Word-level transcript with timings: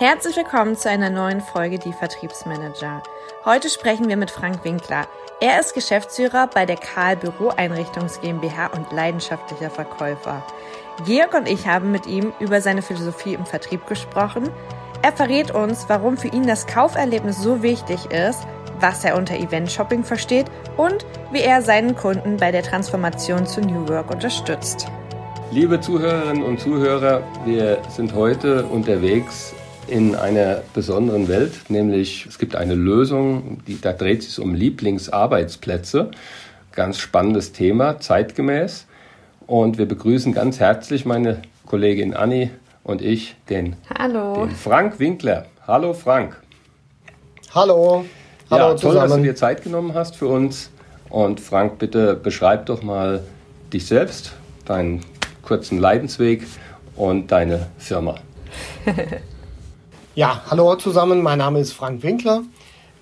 Herzlich 0.00 0.34
willkommen 0.34 0.78
zu 0.78 0.88
einer 0.88 1.10
neuen 1.10 1.42
Folge 1.42 1.78
Die 1.78 1.92
Vertriebsmanager. 1.92 3.02
Heute 3.44 3.68
sprechen 3.68 4.08
wir 4.08 4.16
mit 4.16 4.30
Frank 4.30 4.64
Winkler. 4.64 5.06
Er 5.42 5.60
ist 5.60 5.74
Geschäftsführer 5.74 6.46
bei 6.46 6.64
der 6.64 6.76
Karl 6.76 7.16
Büroeinrichtungs 7.16 8.18
GmbH 8.22 8.68
und 8.68 8.90
leidenschaftlicher 8.92 9.68
Verkäufer. 9.68 10.42
Georg 11.04 11.34
und 11.34 11.46
ich 11.46 11.66
haben 11.66 11.92
mit 11.92 12.06
ihm 12.06 12.32
über 12.40 12.62
seine 12.62 12.80
Philosophie 12.80 13.34
im 13.34 13.44
Vertrieb 13.44 13.86
gesprochen. 13.86 14.48
Er 15.02 15.12
verrät 15.12 15.50
uns, 15.50 15.84
warum 15.88 16.16
für 16.16 16.28
ihn 16.28 16.46
das 16.46 16.66
Kauferlebnis 16.66 17.36
so 17.36 17.62
wichtig 17.62 18.06
ist, 18.10 18.40
was 18.80 19.04
er 19.04 19.18
unter 19.18 19.34
Event-Shopping 19.34 20.04
versteht 20.04 20.46
und 20.78 21.04
wie 21.30 21.42
er 21.42 21.60
seinen 21.60 21.94
Kunden 21.94 22.38
bei 22.38 22.50
der 22.50 22.62
Transformation 22.62 23.44
zu 23.44 23.60
New 23.60 23.86
Work 23.86 24.10
unterstützt. 24.10 24.86
Liebe 25.50 25.78
Zuhörerinnen 25.78 26.42
und 26.42 26.58
Zuhörer, 26.58 27.22
wir 27.44 27.82
sind 27.90 28.14
heute 28.14 28.64
unterwegs 28.64 29.52
in 29.90 30.14
einer 30.14 30.62
besonderen 30.72 31.28
Welt, 31.28 31.52
nämlich 31.68 32.26
es 32.26 32.38
gibt 32.38 32.54
eine 32.54 32.74
Lösung, 32.74 33.58
die, 33.66 33.80
da 33.80 33.92
dreht 33.92 34.22
sich 34.22 34.38
um 34.38 34.54
Lieblingsarbeitsplätze. 34.54 36.10
Ganz 36.72 36.98
spannendes 36.98 37.52
Thema, 37.52 37.98
zeitgemäß. 37.98 38.86
Und 39.46 39.78
wir 39.78 39.86
begrüßen 39.86 40.32
ganz 40.32 40.60
herzlich 40.60 41.04
meine 41.04 41.42
Kollegin 41.66 42.14
Anni 42.14 42.50
und 42.84 43.02
ich, 43.02 43.34
den, 43.48 43.76
Hallo. 43.98 44.46
den 44.46 44.54
Frank 44.54 45.00
Winkler. 45.00 45.46
Hallo 45.66 45.92
Frank. 45.92 46.40
Hallo. 47.52 48.04
Hallo 48.48 48.62
ja, 48.62 48.68
toll, 48.70 48.78
zusammen. 48.78 49.08
dass 49.08 49.16
du 49.16 49.22
dir 49.22 49.34
Zeit 49.34 49.64
genommen 49.64 49.94
hast 49.94 50.16
für 50.16 50.28
uns. 50.28 50.70
Und 51.08 51.40
Frank, 51.40 51.78
bitte 51.78 52.14
beschreib 52.14 52.66
doch 52.66 52.82
mal 52.82 53.24
dich 53.72 53.86
selbst, 53.86 54.32
deinen 54.64 55.00
kurzen 55.42 55.78
Leidensweg 55.78 56.46
und 56.94 57.32
deine 57.32 57.66
Firma. 57.78 58.14
Ja, 60.16 60.42
hallo 60.50 60.74
zusammen, 60.74 61.22
mein 61.22 61.38
Name 61.38 61.60
ist 61.60 61.72
Frank 61.72 62.02
Winkler. 62.02 62.42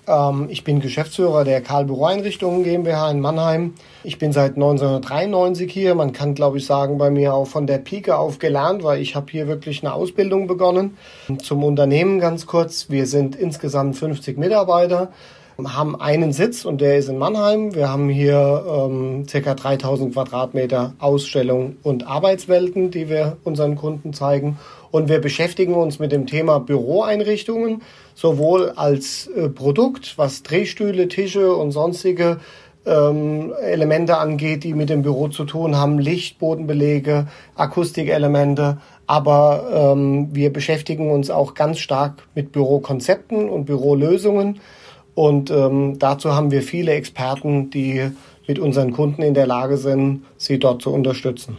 Ähm, 0.05 0.45
ich 0.49 0.63
bin 0.63 0.79
Geschäftsführer 0.79 1.43
der 1.43 1.59
Karl 1.61 1.85
Büroeinrichtungen 1.85 2.63
GmbH 2.63 3.09
in 3.09 3.19
Mannheim. 3.19 3.73
Ich 4.03 4.19
bin 4.19 4.31
seit 4.31 4.53
1993 4.53 5.71
hier. 5.71 5.95
Man 5.95 6.13
kann, 6.13 6.35
glaube 6.35 6.59
ich, 6.59 6.67
sagen, 6.67 6.99
bei 6.99 7.09
mir 7.09 7.33
auch 7.33 7.47
von 7.47 7.65
der 7.65 7.79
Pike 7.79 8.15
auf 8.15 8.37
gelernt, 8.37 8.83
weil 8.83 9.01
ich 9.01 9.15
habe 9.15 9.25
hier 9.31 9.47
wirklich 9.47 9.81
eine 9.81 9.93
Ausbildung 9.93 10.45
begonnen. 10.45 10.97
Zum 11.41 11.63
Unternehmen 11.63 12.19
ganz 12.19 12.45
kurz. 12.45 12.91
Wir 12.91 13.07
sind 13.07 13.35
insgesamt 13.35 13.97
50 13.97 14.37
Mitarbeiter 14.37 15.09
haben 15.67 15.99
einen 15.99 16.31
Sitz 16.31 16.65
und 16.65 16.79
der 16.81 16.97
ist 16.97 17.09
in 17.09 17.17
Mannheim. 17.17 17.75
Wir 17.75 17.89
haben 17.89 18.09
hier 18.09 18.63
ähm, 18.67 19.25
ca. 19.29 19.53
3000 19.53 20.13
Quadratmeter 20.13 20.93
Ausstellung 20.99 21.77
und 21.83 22.07
Arbeitswelten, 22.07 22.91
die 22.91 23.09
wir 23.09 23.37
unseren 23.43 23.75
Kunden 23.75 24.13
zeigen. 24.13 24.57
Und 24.91 25.09
wir 25.09 25.19
beschäftigen 25.19 25.75
uns 25.75 25.99
mit 25.99 26.11
dem 26.11 26.25
Thema 26.25 26.59
Büroeinrichtungen, 26.59 27.81
sowohl 28.15 28.71
als 28.75 29.27
äh, 29.27 29.49
Produkt, 29.49 30.17
was 30.17 30.43
Drehstühle, 30.43 31.07
Tische 31.07 31.53
und 31.53 31.71
sonstige 31.71 32.39
ähm, 32.85 33.53
Elemente 33.61 34.17
angeht, 34.17 34.63
die 34.63 34.73
mit 34.73 34.89
dem 34.89 35.01
Büro 35.01 35.27
zu 35.27 35.45
tun 35.45 35.75
haben, 35.75 35.99
Licht, 35.99 36.39
Bodenbelege, 36.39 37.27
Akustikelemente. 37.55 38.77
Aber 39.05 39.93
ähm, 39.93 40.29
wir 40.31 40.51
beschäftigen 40.51 41.11
uns 41.11 41.29
auch 41.29 41.53
ganz 41.53 41.79
stark 41.79 42.27
mit 42.35 42.51
Bürokonzepten 42.51 43.49
und 43.49 43.65
Bürolösungen. 43.65 44.59
Und 45.15 45.51
ähm, 45.51 45.99
dazu 45.99 46.33
haben 46.33 46.51
wir 46.51 46.61
viele 46.61 46.93
Experten, 46.93 47.69
die 47.69 48.11
mit 48.47 48.59
unseren 48.59 48.91
Kunden 48.91 49.21
in 49.21 49.33
der 49.33 49.45
Lage 49.45 49.77
sind, 49.77 50.23
sie 50.37 50.59
dort 50.59 50.81
zu 50.81 50.91
unterstützen. 50.91 51.57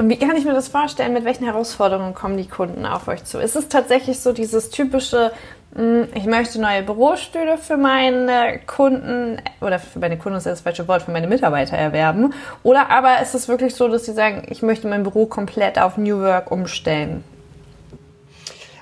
Und 0.00 0.08
wie 0.08 0.16
kann 0.16 0.34
ich 0.34 0.46
mir 0.46 0.54
das 0.54 0.68
vorstellen? 0.68 1.12
Mit 1.12 1.26
welchen 1.26 1.44
Herausforderungen 1.44 2.14
kommen 2.14 2.38
die 2.38 2.48
Kunden 2.48 2.86
auf 2.86 3.06
euch 3.06 3.22
zu? 3.24 3.36
Ist 3.36 3.54
es 3.54 3.68
tatsächlich 3.68 4.18
so 4.18 4.32
dieses 4.32 4.70
typische, 4.70 5.30
hm, 5.74 6.08
ich 6.14 6.24
möchte 6.24 6.58
neue 6.58 6.82
Bürostühle 6.82 7.58
für 7.58 7.76
meine 7.76 8.60
Kunden 8.66 9.42
oder 9.60 9.78
für 9.78 9.98
meine 9.98 10.16
Kunden 10.16 10.38
ist 10.38 10.46
das 10.46 10.62
falsche 10.62 10.88
Wort, 10.88 11.02
für 11.02 11.10
meine 11.10 11.26
Mitarbeiter 11.26 11.76
erwerben? 11.76 12.32
Oder 12.62 12.88
aber 12.88 13.20
ist 13.20 13.34
es 13.34 13.46
wirklich 13.46 13.74
so, 13.74 13.88
dass 13.88 14.06
sie 14.06 14.14
sagen, 14.14 14.46
ich 14.48 14.62
möchte 14.62 14.88
mein 14.88 15.02
Büro 15.02 15.26
komplett 15.26 15.78
auf 15.78 15.98
New 15.98 16.18
Work 16.20 16.50
umstellen? 16.50 17.22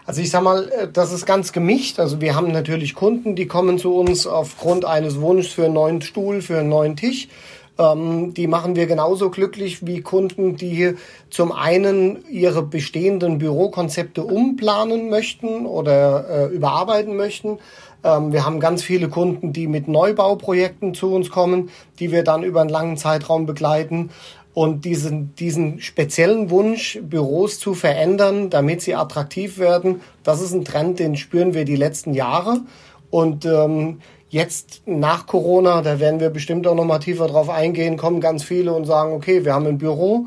Also 0.07 0.23
ich 0.23 0.31
sag 0.31 0.43
mal, 0.45 0.69
äh, 0.69 0.87
das 0.87 1.13
ist 1.13 1.27
ganz 1.27 1.53
gemischt. 1.53 1.99
Also 1.99 2.21
wir 2.21 2.37
haben 2.37 2.53
natürlich 2.53 2.95
Kunden, 2.95 3.35
die 3.35 3.49
kommen 3.49 3.79
zu 3.79 3.93
uns 3.93 4.25
aufgrund 4.29 4.85
eines 4.85 5.21
Wunsches 5.21 5.53
für 5.53 5.65
einen 5.65 5.75
neuen 5.75 6.01
Stuhl, 6.01 6.43
für 6.43 6.61
einen 6.61 6.69
neuen 6.69 6.95
Tisch. 6.95 7.27
Ähm, 7.79 8.35
die 8.35 8.49
machen 8.49 8.75
wir 8.75 8.87
genauso 8.87 9.31
glücklich 9.31 9.87
wie 9.87 10.01
Kunden, 10.01 10.57
die 10.57 10.95
zum 11.31 11.53
einen 11.53 12.25
ihre 12.29 12.63
bestehenden 12.63 13.39
Bürokonzepte 13.39 14.23
umplanen 14.25 15.09
möchten 15.11 15.65
oder 15.65 16.29
äh, 16.29 16.55
überarbeiten 16.55 17.17
möchten. 17.17 17.59
Ähm, 18.03 18.33
wir 18.33 18.45
haben 18.45 18.59
ganz 18.59 18.83
viele 18.83 19.09
Kunden, 19.09 19.53
die 19.53 19.69
mit 19.69 19.87
Neubauprojekten 19.87 20.95
zu 20.95 21.15
uns 21.15 21.31
kommen, 21.31 21.71
die 22.01 22.11
wir 22.11 22.25
dann 22.25 22.43
über 22.43 22.61
einen 22.61 22.71
langen 22.71 22.97
Zeitraum 22.97 23.47
begleiten. 23.47 24.11
Und 24.55 24.85
diesen, 24.85 25.37
diesen 25.37 25.81
speziellen 25.81 26.51
Wunsch, 26.51 26.99
Büros 27.01 27.61
zu 27.61 27.75
verändern, 27.75 28.51
damit 28.51 28.83
sie 28.83 28.97
attraktiv 28.97 29.59
werden, 29.59 30.01
das 30.25 30.41
ist 30.41 30.53
ein 30.53 30.65
Trend, 30.65 30.99
den 30.99 31.17
spüren 31.17 31.55
wir 31.55 31.65
die 31.65 31.77
letzten 31.77 32.13
Jahre. 32.13 32.63
Und 33.11 33.45
ähm, 33.45 34.01
jetzt 34.31 34.83
nach 34.87 35.27
Corona, 35.27 35.83
da 35.83 36.01
werden 36.01 36.21
wir 36.21 36.31
bestimmt 36.31 36.67
auch 36.67 36.75
noch 36.75 36.85
mal 36.85 36.99
tiefer 36.99 37.27
drauf 37.27 37.49
eingehen, 37.49 37.97
kommen 37.97 38.21
ganz 38.21 38.43
viele 38.43 38.73
und 38.73 38.85
sagen, 38.85 39.13
okay, 39.13 39.45
wir 39.45 39.55
haben 39.55 39.67
ein 39.67 39.79
Büro, 39.79 40.27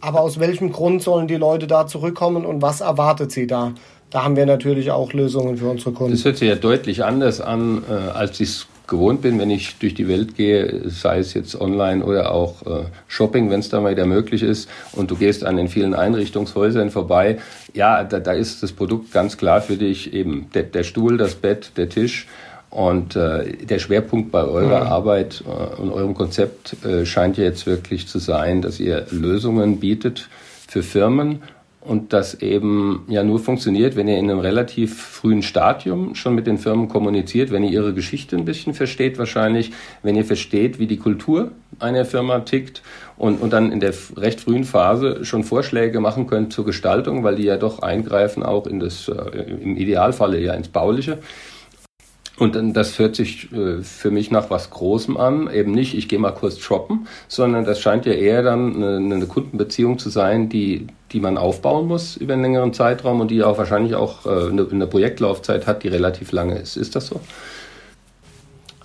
aber 0.00 0.20
aus 0.20 0.38
welchem 0.38 0.72
Grund 0.72 1.02
sollen 1.02 1.28
die 1.28 1.36
Leute 1.36 1.66
da 1.66 1.86
zurückkommen 1.86 2.44
und 2.44 2.62
was 2.62 2.80
erwartet 2.80 3.32
sie 3.32 3.46
da? 3.46 3.72
Da 4.10 4.24
haben 4.24 4.36
wir 4.36 4.46
natürlich 4.46 4.90
auch 4.90 5.12
Lösungen 5.12 5.58
für 5.58 5.68
unsere 5.68 5.92
Kunden. 5.92 6.12
Das 6.12 6.24
hört 6.24 6.38
sich 6.38 6.48
ja 6.48 6.54
deutlich 6.54 7.04
anders 7.04 7.40
an, 7.40 7.82
äh, 7.88 7.92
als 7.92 8.40
ich 8.40 8.48
es 8.48 8.66
gewohnt 8.86 9.20
bin, 9.20 9.38
wenn 9.38 9.50
ich 9.50 9.76
durch 9.78 9.94
die 9.94 10.08
Welt 10.08 10.34
gehe, 10.34 10.88
sei 10.88 11.18
es 11.18 11.34
jetzt 11.34 11.60
online 11.60 12.02
oder 12.02 12.32
auch 12.32 12.62
äh, 12.62 12.84
Shopping, 13.06 13.50
wenn 13.50 13.60
es 13.60 13.68
da 13.68 13.80
mal 13.80 13.92
wieder 13.92 14.06
möglich 14.06 14.42
ist, 14.42 14.68
und 14.92 15.10
du 15.10 15.16
gehst 15.16 15.44
an 15.44 15.56
den 15.56 15.68
vielen 15.68 15.94
Einrichtungshäusern 15.94 16.90
vorbei, 16.90 17.38
ja, 17.74 18.02
da, 18.02 18.18
da 18.18 18.32
ist 18.32 18.62
das 18.62 18.72
Produkt 18.72 19.12
ganz 19.12 19.36
klar 19.36 19.60
für 19.60 19.76
dich 19.76 20.14
eben 20.14 20.48
der, 20.54 20.62
der 20.62 20.84
Stuhl, 20.84 21.18
das 21.18 21.34
Bett, 21.34 21.72
der 21.76 21.90
Tisch. 21.90 22.26
Und 22.70 23.16
äh, 23.16 23.56
der 23.64 23.78
Schwerpunkt 23.78 24.30
bei 24.30 24.44
eurer 24.44 24.70
ja. 24.70 24.82
Arbeit 24.84 25.42
äh, 25.46 25.80
und 25.80 25.90
eurem 25.90 26.14
Konzept 26.14 26.76
äh, 26.84 27.06
scheint 27.06 27.38
ja 27.38 27.44
jetzt 27.44 27.66
wirklich 27.66 28.06
zu 28.06 28.18
sein, 28.18 28.60
dass 28.60 28.78
ihr 28.78 29.06
Lösungen 29.10 29.80
bietet 29.80 30.28
für 30.66 30.82
Firmen 30.82 31.40
und 31.88 32.12
das 32.12 32.34
eben 32.42 33.06
ja 33.08 33.24
nur 33.24 33.38
funktioniert, 33.38 33.96
wenn 33.96 34.08
ihr 34.08 34.18
in 34.18 34.30
einem 34.30 34.40
relativ 34.40 35.00
frühen 35.00 35.42
Stadium 35.42 36.14
schon 36.14 36.34
mit 36.34 36.46
den 36.46 36.58
Firmen 36.58 36.88
kommuniziert, 36.88 37.50
wenn 37.50 37.64
ihr 37.64 37.70
ihre 37.70 37.94
Geschichte 37.94 38.36
ein 38.36 38.44
bisschen 38.44 38.74
versteht 38.74 39.18
wahrscheinlich, 39.18 39.72
wenn 40.02 40.14
ihr 40.14 40.26
versteht, 40.26 40.78
wie 40.78 40.86
die 40.86 40.98
Kultur 40.98 41.52
einer 41.78 42.04
Firma 42.04 42.40
tickt 42.40 42.82
und, 43.16 43.40
und 43.40 43.54
dann 43.54 43.72
in 43.72 43.80
der 43.80 43.94
recht 44.18 44.40
frühen 44.40 44.64
Phase 44.64 45.24
schon 45.24 45.44
Vorschläge 45.44 46.00
machen 46.00 46.26
könnt 46.26 46.52
zur 46.52 46.66
Gestaltung, 46.66 47.24
weil 47.24 47.36
die 47.36 47.44
ja 47.44 47.56
doch 47.56 47.80
eingreifen 47.80 48.42
auch 48.42 48.66
in 48.66 48.80
das, 48.80 49.08
äh, 49.08 49.40
im 49.62 49.76
Idealfalle 49.78 50.38
ja 50.40 50.52
ins 50.52 50.68
Bauliche. 50.68 51.18
Und 52.38 52.54
dann, 52.54 52.72
das 52.72 52.98
hört 52.98 53.16
sich 53.16 53.52
äh, 53.52 53.82
für 53.82 54.10
mich 54.10 54.30
nach 54.30 54.48
was 54.48 54.70
Großem 54.70 55.16
an. 55.16 55.52
Eben 55.52 55.72
nicht, 55.72 55.96
ich 55.96 56.08
gehe 56.08 56.18
mal 56.18 56.32
kurz 56.32 56.58
shoppen, 56.58 57.08
sondern 57.26 57.64
das 57.64 57.80
scheint 57.80 58.06
ja 58.06 58.12
eher 58.12 58.42
dann 58.42 58.76
eine, 58.76 59.14
eine, 59.14 59.26
Kundenbeziehung 59.26 59.98
zu 59.98 60.08
sein, 60.08 60.48
die, 60.48 60.86
die 61.12 61.20
man 61.20 61.36
aufbauen 61.36 61.88
muss 61.88 62.16
über 62.16 62.34
einen 62.34 62.42
längeren 62.42 62.72
Zeitraum 62.72 63.20
und 63.20 63.30
die 63.30 63.42
auch 63.42 63.58
wahrscheinlich 63.58 63.96
auch 63.96 64.24
äh, 64.24 64.50
eine, 64.50 64.66
eine 64.70 64.86
Projektlaufzeit 64.86 65.66
hat, 65.66 65.82
die 65.82 65.88
relativ 65.88 66.30
lange 66.30 66.58
ist. 66.58 66.76
Ist 66.76 66.94
das 66.94 67.08
so? 67.08 67.20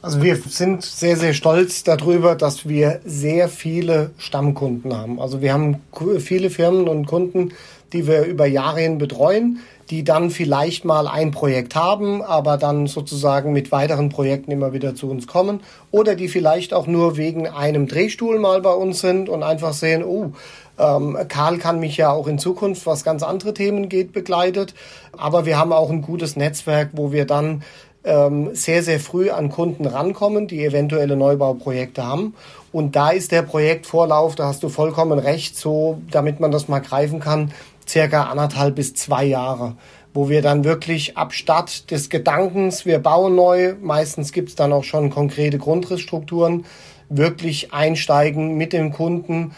Also 0.01 0.21
wir 0.21 0.35
sind 0.35 0.83
sehr, 0.83 1.15
sehr 1.15 1.33
stolz 1.33 1.83
darüber, 1.83 2.35
dass 2.35 2.67
wir 2.67 2.99
sehr 3.05 3.47
viele 3.47 4.11
Stammkunden 4.17 4.97
haben. 4.97 5.17
Also 5.17 5.41
wir 5.41 5.53
haben 5.53 5.79
viele 6.19 6.49
Firmen 6.49 6.89
und 6.89 7.05
Kunden, 7.05 7.53
die 7.93 8.05
wir 8.05 8.25
über 8.25 8.45
Jahre 8.45 8.81
hin 8.81 8.97
betreuen, 8.97 9.59
die 9.89 10.03
dann 10.03 10.29
vielleicht 10.29 10.85
mal 10.85 11.07
ein 11.07 11.31
Projekt 11.31 11.75
haben, 11.75 12.21
aber 12.21 12.57
dann 12.57 12.87
sozusagen 12.87 13.53
mit 13.53 13.71
weiteren 13.71 14.09
Projekten 14.09 14.51
immer 14.51 14.73
wieder 14.73 14.95
zu 14.95 15.09
uns 15.09 15.27
kommen 15.27 15.61
oder 15.91 16.15
die 16.15 16.27
vielleicht 16.27 16.73
auch 16.73 16.87
nur 16.87 17.17
wegen 17.17 17.47
einem 17.47 17.87
Drehstuhl 17.87 18.39
mal 18.39 18.61
bei 18.61 18.73
uns 18.73 18.99
sind 18.99 19.29
und 19.29 19.43
einfach 19.43 19.73
sehen, 19.73 20.03
oh, 20.03 20.31
ähm, 20.79 21.17
Karl 21.27 21.57
kann 21.57 21.79
mich 21.79 21.97
ja 21.97 22.11
auch 22.11 22.27
in 22.27 22.39
Zukunft, 22.39 22.85
was 22.85 23.03
ganz 23.03 23.23
andere 23.23 23.53
Themen 23.53 23.89
geht, 23.89 24.11
begleitet. 24.11 24.73
Aber 25.15 25.45
wir 25.45 25.57
haben 25.57 25.71
auch 25.71 25.89
ein 25.89 26.01
gutes 26.01 26.35
Netzwerk, 26.35 26.89
wo 26.93 27.11
wir 27.11 27.25
dann 27.25 27.63
ähm, 28.03 28.49
sehr, 28.53 28.83
sehr 28.83 28.99
früh 28.99 29.29
an 29.29 29.49
Kunden 29.49 29.85
rankommen, 29.85 30.47
die 30.47 30.63
eventuelle 30.65 31.15
Neubauprojekte 31.15 32.05
haben. 32.05 32.35
Und 32.71 32.95
da 32.95 33.11
ist 33.11 33.31
der 33.31 33.43
Projektvorlauf, 33.43 34.35
da 34.35 34.47
hast 34.47 34.63
du 34.63 34.69
vollkommen 34.69 35.19
recht, 35.19 35.55
so, 35.55 36.01
damit 36.11 36.39
man 36.39 36.51
das 36.51 36.67
mal 36.67 36.79
greifen 36.79 37.19
kann, 37.19 37.51
circa 37.87 38.23
anderthalb 38.23 38.75
bis 38.75 38.93
zwei 38.93 39.25
Jahre, 39.25 39.75
wo 40.13 40.29
wir 40.29 40.41
dann 40.41 40.63
wirklich 40.63 41.17
ab 41.17 41.33
Start 41.33 41.91
des 41.91 42.09
Gedankens, 42.09 42.85
wir 42.85 42.99
bauen 42.99 43.35
neu, 43.35 43.75
meistens 43.81 44.31
gibt's 44.31 44.55
dann 44.55 44.73
auch 44.73 44.83
schon 44.83 45.09
konkrete 45.09 45.57
Grundrissstrukturen, 45.57 46.65
wirklich 47.09 47.73
einsteigen 47.73 48.55
mit 48.55 48.73
dem 48.73 48.91
Kunden, 48.91 49.53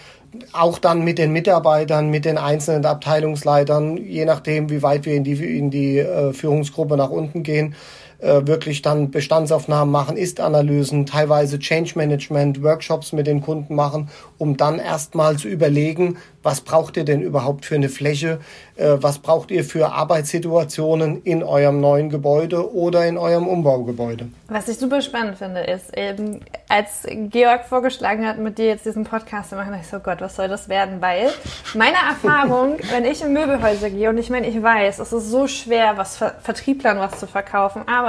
auch 0.52 0.80
dann 0.80 1.04
mit 1.04 1.18
den 1.18 1.32
Mitarbeitern, 1.32 2.10
mit 2.10 2.26
den 2.26 2.38
einzelnen 2.38 2.86
Abteilungsleitern, 2.86 3.98
je 3.98 4.26
nachdem, 4.26 4.70
wie 4.70 4.82
weit 4.82 5.06
wir 5.06 5.16
in 5.16 5.24
die, 5.24 5.58
in 5.58 5.72
die 5.72 6.00
äh, 6.00 6.34
Führungsgruppe 6.34 6.98
nach 6.98 7.10
unten 7.10 7.44
gehen, 7.44 7.76
äh, 8.20 8.46
wirklich 8.46 8.82
dann 8.82 9.12
Bestandsaufnahmen 9.12 9.92
machen, 9.92 10.18
Ist-Analysen, 10.18 11.06
teilweise 11.06 11.60
Change 11.60 11.94
Management, 11.96 12.64
Workshops 12.64 13.14
mit 13.14 13.28
den 13.28 13.42
Kunden 13.42 13.76
machen, 13.76 14.10
um 14.38 14.58
dann 14.58 14.80
erstmal 14.80 15.38
zu 15.38 15.48
überlegen, 15.48 16.18
was 16.46 16.62
braucht 16.62 16.96
ihr 16.96 17.06
denn 17.06 17.22
überhaupt 17.22 17.66
für 17.66 17.76
eine 17.76 17.90
Fläche, 17.90 18.40
äh, 18.76 18.98
was 18.98 19.18
braucht 19.20 19.50
ihr 19.50 19.64
für 19.64 19.92
Arbeitssituationen 19.92 21.24
in 21.24 21.44
eurem 21.44 21.82
neuen 21.82 22.10
Gebäude 22.10 22.72
oder 22.72 23.06
in 23.08 23.18
eurem 23.18 23.48
Umbaugebäude. 23.48 24.28
Was 24.48 24.68
ich 24.68 24.78
super 24.78 25.02
spannend 25.02 25.40
finde, 25.40 25.62
ist, 25.62 25.98
eben, 25.98 26.42
als 26.70 27.04
Georg 27.32 27.66
vorgeschlagen 27.66 28.28
hat, 28.28 28.38
mit 28.38 28.60
dir 28.60 28.68
jetzt 28.68 28.86
diesen 28.86 29.06
Podcast 29.06 29.50
zu 29.50 29.56
machen, 29.56 29.72
dachte 29.72 29.82
ich 29.86 29.90
so, 29.90 30.00
Gott, 30.00 30.22
was 30.22 30.36
soll 30.36 30.48
das 30.48 30.70
werden? 30.70 31.02
Weil 31.02 31.32
meine 31.74 31.98
Erfahrung, 31.98 32.78
wenn 32.92 33.06
ich 33.06 33.24
in 33.24 33.34
Möbelhäuser 33.34 33.90
gehe, 33.90 34.10
und 34.10 34.20
ich 34.20 34.30
meine, 34.30 34.48
ich 34.48 34.62
weiß, 34.62 35.00
es 35.00 35.12
ist 35.12 35.32
so 35.32 35.48
schwer, 35.48 35.98
was 35.98 36.18
Vertrieblern 36.18 37.00
was 37.00 37.20
zu 37.20 37.26
verkaufen, 37.26 37.82
aber 37.88 38.05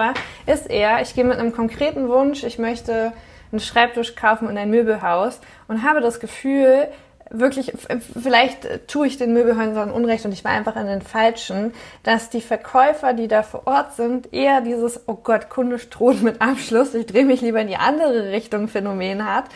ist 0.46 0.70
eher, 0.70 1.00
ich 1.02 1.14
gehe 1.14 1.24
mit 1.24 1.38
einem 1.38 1.52
konkreten 1.52 2.08
Wunsch, 2.08 2.44
ich 2.44 2.58
möchte 2.58 3.12
einen 3.52 3.60
Schreibtisch 3.60 4.14
kaufen 4.14 4.48
in 4.48 4.58
ein 4.58 4.70
Möbelhaus 4.70 5.40
und 5.68 5.82
habe 5.82 6.00
das 6.00 6.20
Gefühl, 6.20 6.88
wirklich, 7.30 7.72
vielleicht 8.20 8.88
tue 8.88 9.06
ich 9.06 9.18
den 9.18 9.32
Möbelhäusern 9.32 9.90
Unrecht 9.90 10.24
und 10.24 10.32
ich 10.32 10.44
war 10.44 10.52
einfach 10.52 10.76
in 10.76 10.86
den 10.86 11.02
falschen, 11.02 11.72
dass 12.02 12.30
die 12.30 12.40
Verkäufer, 12.40 13.12
die 13.12 13.28
da 13.28 13.42
vor 13.42 13.66
Ort 13.66 13.94
sind, 13.94 14.32
eher 14.32 14.60
dieses, 14.60 15.08
oh 15.08 15.14
Gott, 15.22 15.48
Kunde 15.48 15.78
stroht 15.78 16.22
mit 16.22 16.40
Abschluss, 16.40 16.94
ich 16.94 17.06
drehe 17.06 17.24
mich 17.24 17.40
lieber 17.40 17.60
in 17.60 17.68
die 17.68 17.76
andere 17.76 18.30
Richtung 18.30 18.68
Phänomen 18.68 19.24
hat, 19.24 19.46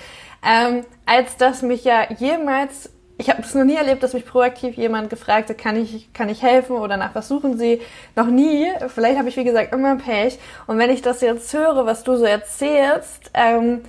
ähm, 0.46 0.84
als 1.06 1.36
dass 1.36 1.62
mich 1.62 1.84
ja 1.84 2.06
jemals 2.10 2.90
ich 3.20 3.28
habe 3.28 3.42
es 3.42 3.54
noch 3.54 3.64
nie 3.64 3.76
erlebt, 3.76 4.02
dass 4.02 4.14
mich 4.14 4.24
proaktiv 4.24 4.76
jemand 4.76 5.10
gefragt 5.10 5.50
hat, 5.50 5.58
kann 5.58 5.76
ich, 5.76 6.10
kann 6.14 6.30
ich 6.30 6.42
helfen 6.42 6.76
oder 6.76 6.96
nach 6.96 7.14
was 7.14 7.28
suchen 7.28 7.58
Sie? 7.58 7.82
Noch 8.16 8.26
nie. 8.26 8.66
Vielleicht 8.88 9.18
habe 9.18 9.28
ich, 9.28 9.36
wie 9.36 9.44
gesagt, 9.44 9.74
immer 9.74 9.96
Pech. 9.96 10.38
Und 10.66 10.78
wenn 10.78 10.88
ich 10.88 11.02
das 11.02 11.20
jetzt 11.20 11.52
höre, 11.52 11.84
was 11.84 12.02
du 12.02 12.16
so 12.16 12.24
erzählst, 12.24 13.30
ähm, 13.34 13.82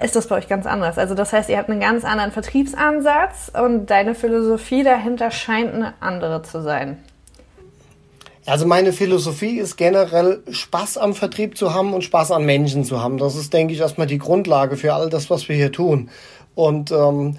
ist 0.00 0.14
das 0.14 0.28
bei 0.28 0.36
euch 0.36 0.48
ganz 0.48 0.66
anders. 0.66 0.98
Also 0.98 1.16
das 1.16 1.32
heißt, 1.32 1.50
ihr 1.50 1.58
habt 1.58 1.68
einen 1.68 1.80
ganz 1.80 2.04
anderen 2.04 2.30
Vertriebsansatz 2.30 3.50
und 3.60 3.86
deine 3.86 4.14
Philosophie 4.14 4.84
dahinter 4.84 5.32
scheint 5.32 5.74
eine 5.74 5.94
andere 5.98 6.42
zu 6.44 6.62
sein. 6.62 7.02
Also 8.46 8.66
meine 8.66 8.92
Philosophie 8.92 9.58
ist 9.58 9.76
generell 9.76 10.42
Spaß 10.48 10.96
am 10.96 11.14
Vertrieb 11.14 11.56
zu 11.58 11.74
haben 11.74 11.92
und 11.92 12.02
Spaß 12.04 12.30
an 12.30 12.44
Menschen 12.44 12.84
zu 12.84 13.02
haben. 13.02 13.18
Das 13.18 13.34
ist, 13.34 13.52
denke 13.52 13.74
ich, 13.74 13.80
erstmal 13.80 14.06
die 14.06 14.18
Grundlage 14.18 14.76
für 14.76 14.94
all 14.94 15.10
das, 15.10 15.28
was 15.28 15.48
wir 15.48 15.56
hier 15.56 15.72
tun. 15.72 16.08
Und 16.54 16.92
ähm, 16.92 17.38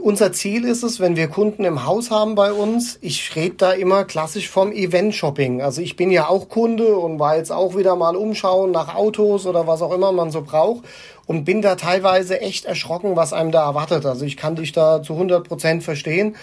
unser 0.00 0.32
Ziel 0.32 0.64
ist 0.64 0.82
es, 0.82 0.98
wenn 0.98 1.16
wir 1.16 1.28
Kunden 1.28 1.64
im 1.64 1.86
Haus 1.86 2.10
haben 2.10 2.34
bei 2.34 2.52
uns, 2.52 2.98
ich 3.00 3.36
rede 3.36 3.56
da 3.56 3.72
immer 3.72 4.04
klassisch 4.04 4.48
vom 4.48 4.72
Event-Shopping. 4.72 5.62
Also 5.62 5.82
ich 5.82 5.94
bin 5.94 6.10
ja 6.10 6.28
auch 6.28 6.48
Kunde 6.48 6.96
und 6.96 7.18
war 7.18 7.36
jetzt 7.36 7.52
auch 7.52 7.76
wieder 7.76 7.94
mal 7.94 8.16
umschauen 8.16 8.72
nach 8.72 8.94
Autos 8.94 9.46
oder 9.46 9.66
was 9.66 9.82
auch 9.82 9.92
immer 9.92 10.10
man 10.10 10.30
so 10.30 10.42
braucht 10.42 10.84
und 11.26 11.44
bin 11.44 11.62
da 11.62 11.76
teilweise 11.76 12.40
echt 12.40 12.64
erschrocken, 12.64 13.14
was 13.14 13.32
einem 13.32 13.52
da 13.52 13.64
erwartet. 13.64 14.04
Also 14.04 14.24
ich 14.24 14.36
kann 14.36 14.56
dich 14.56 14.72
da 14.72 15.02
zu 15.02 15.12
100 15.12 15.46
Prozent 15.46 15.84
verstehen. 15.84 16.36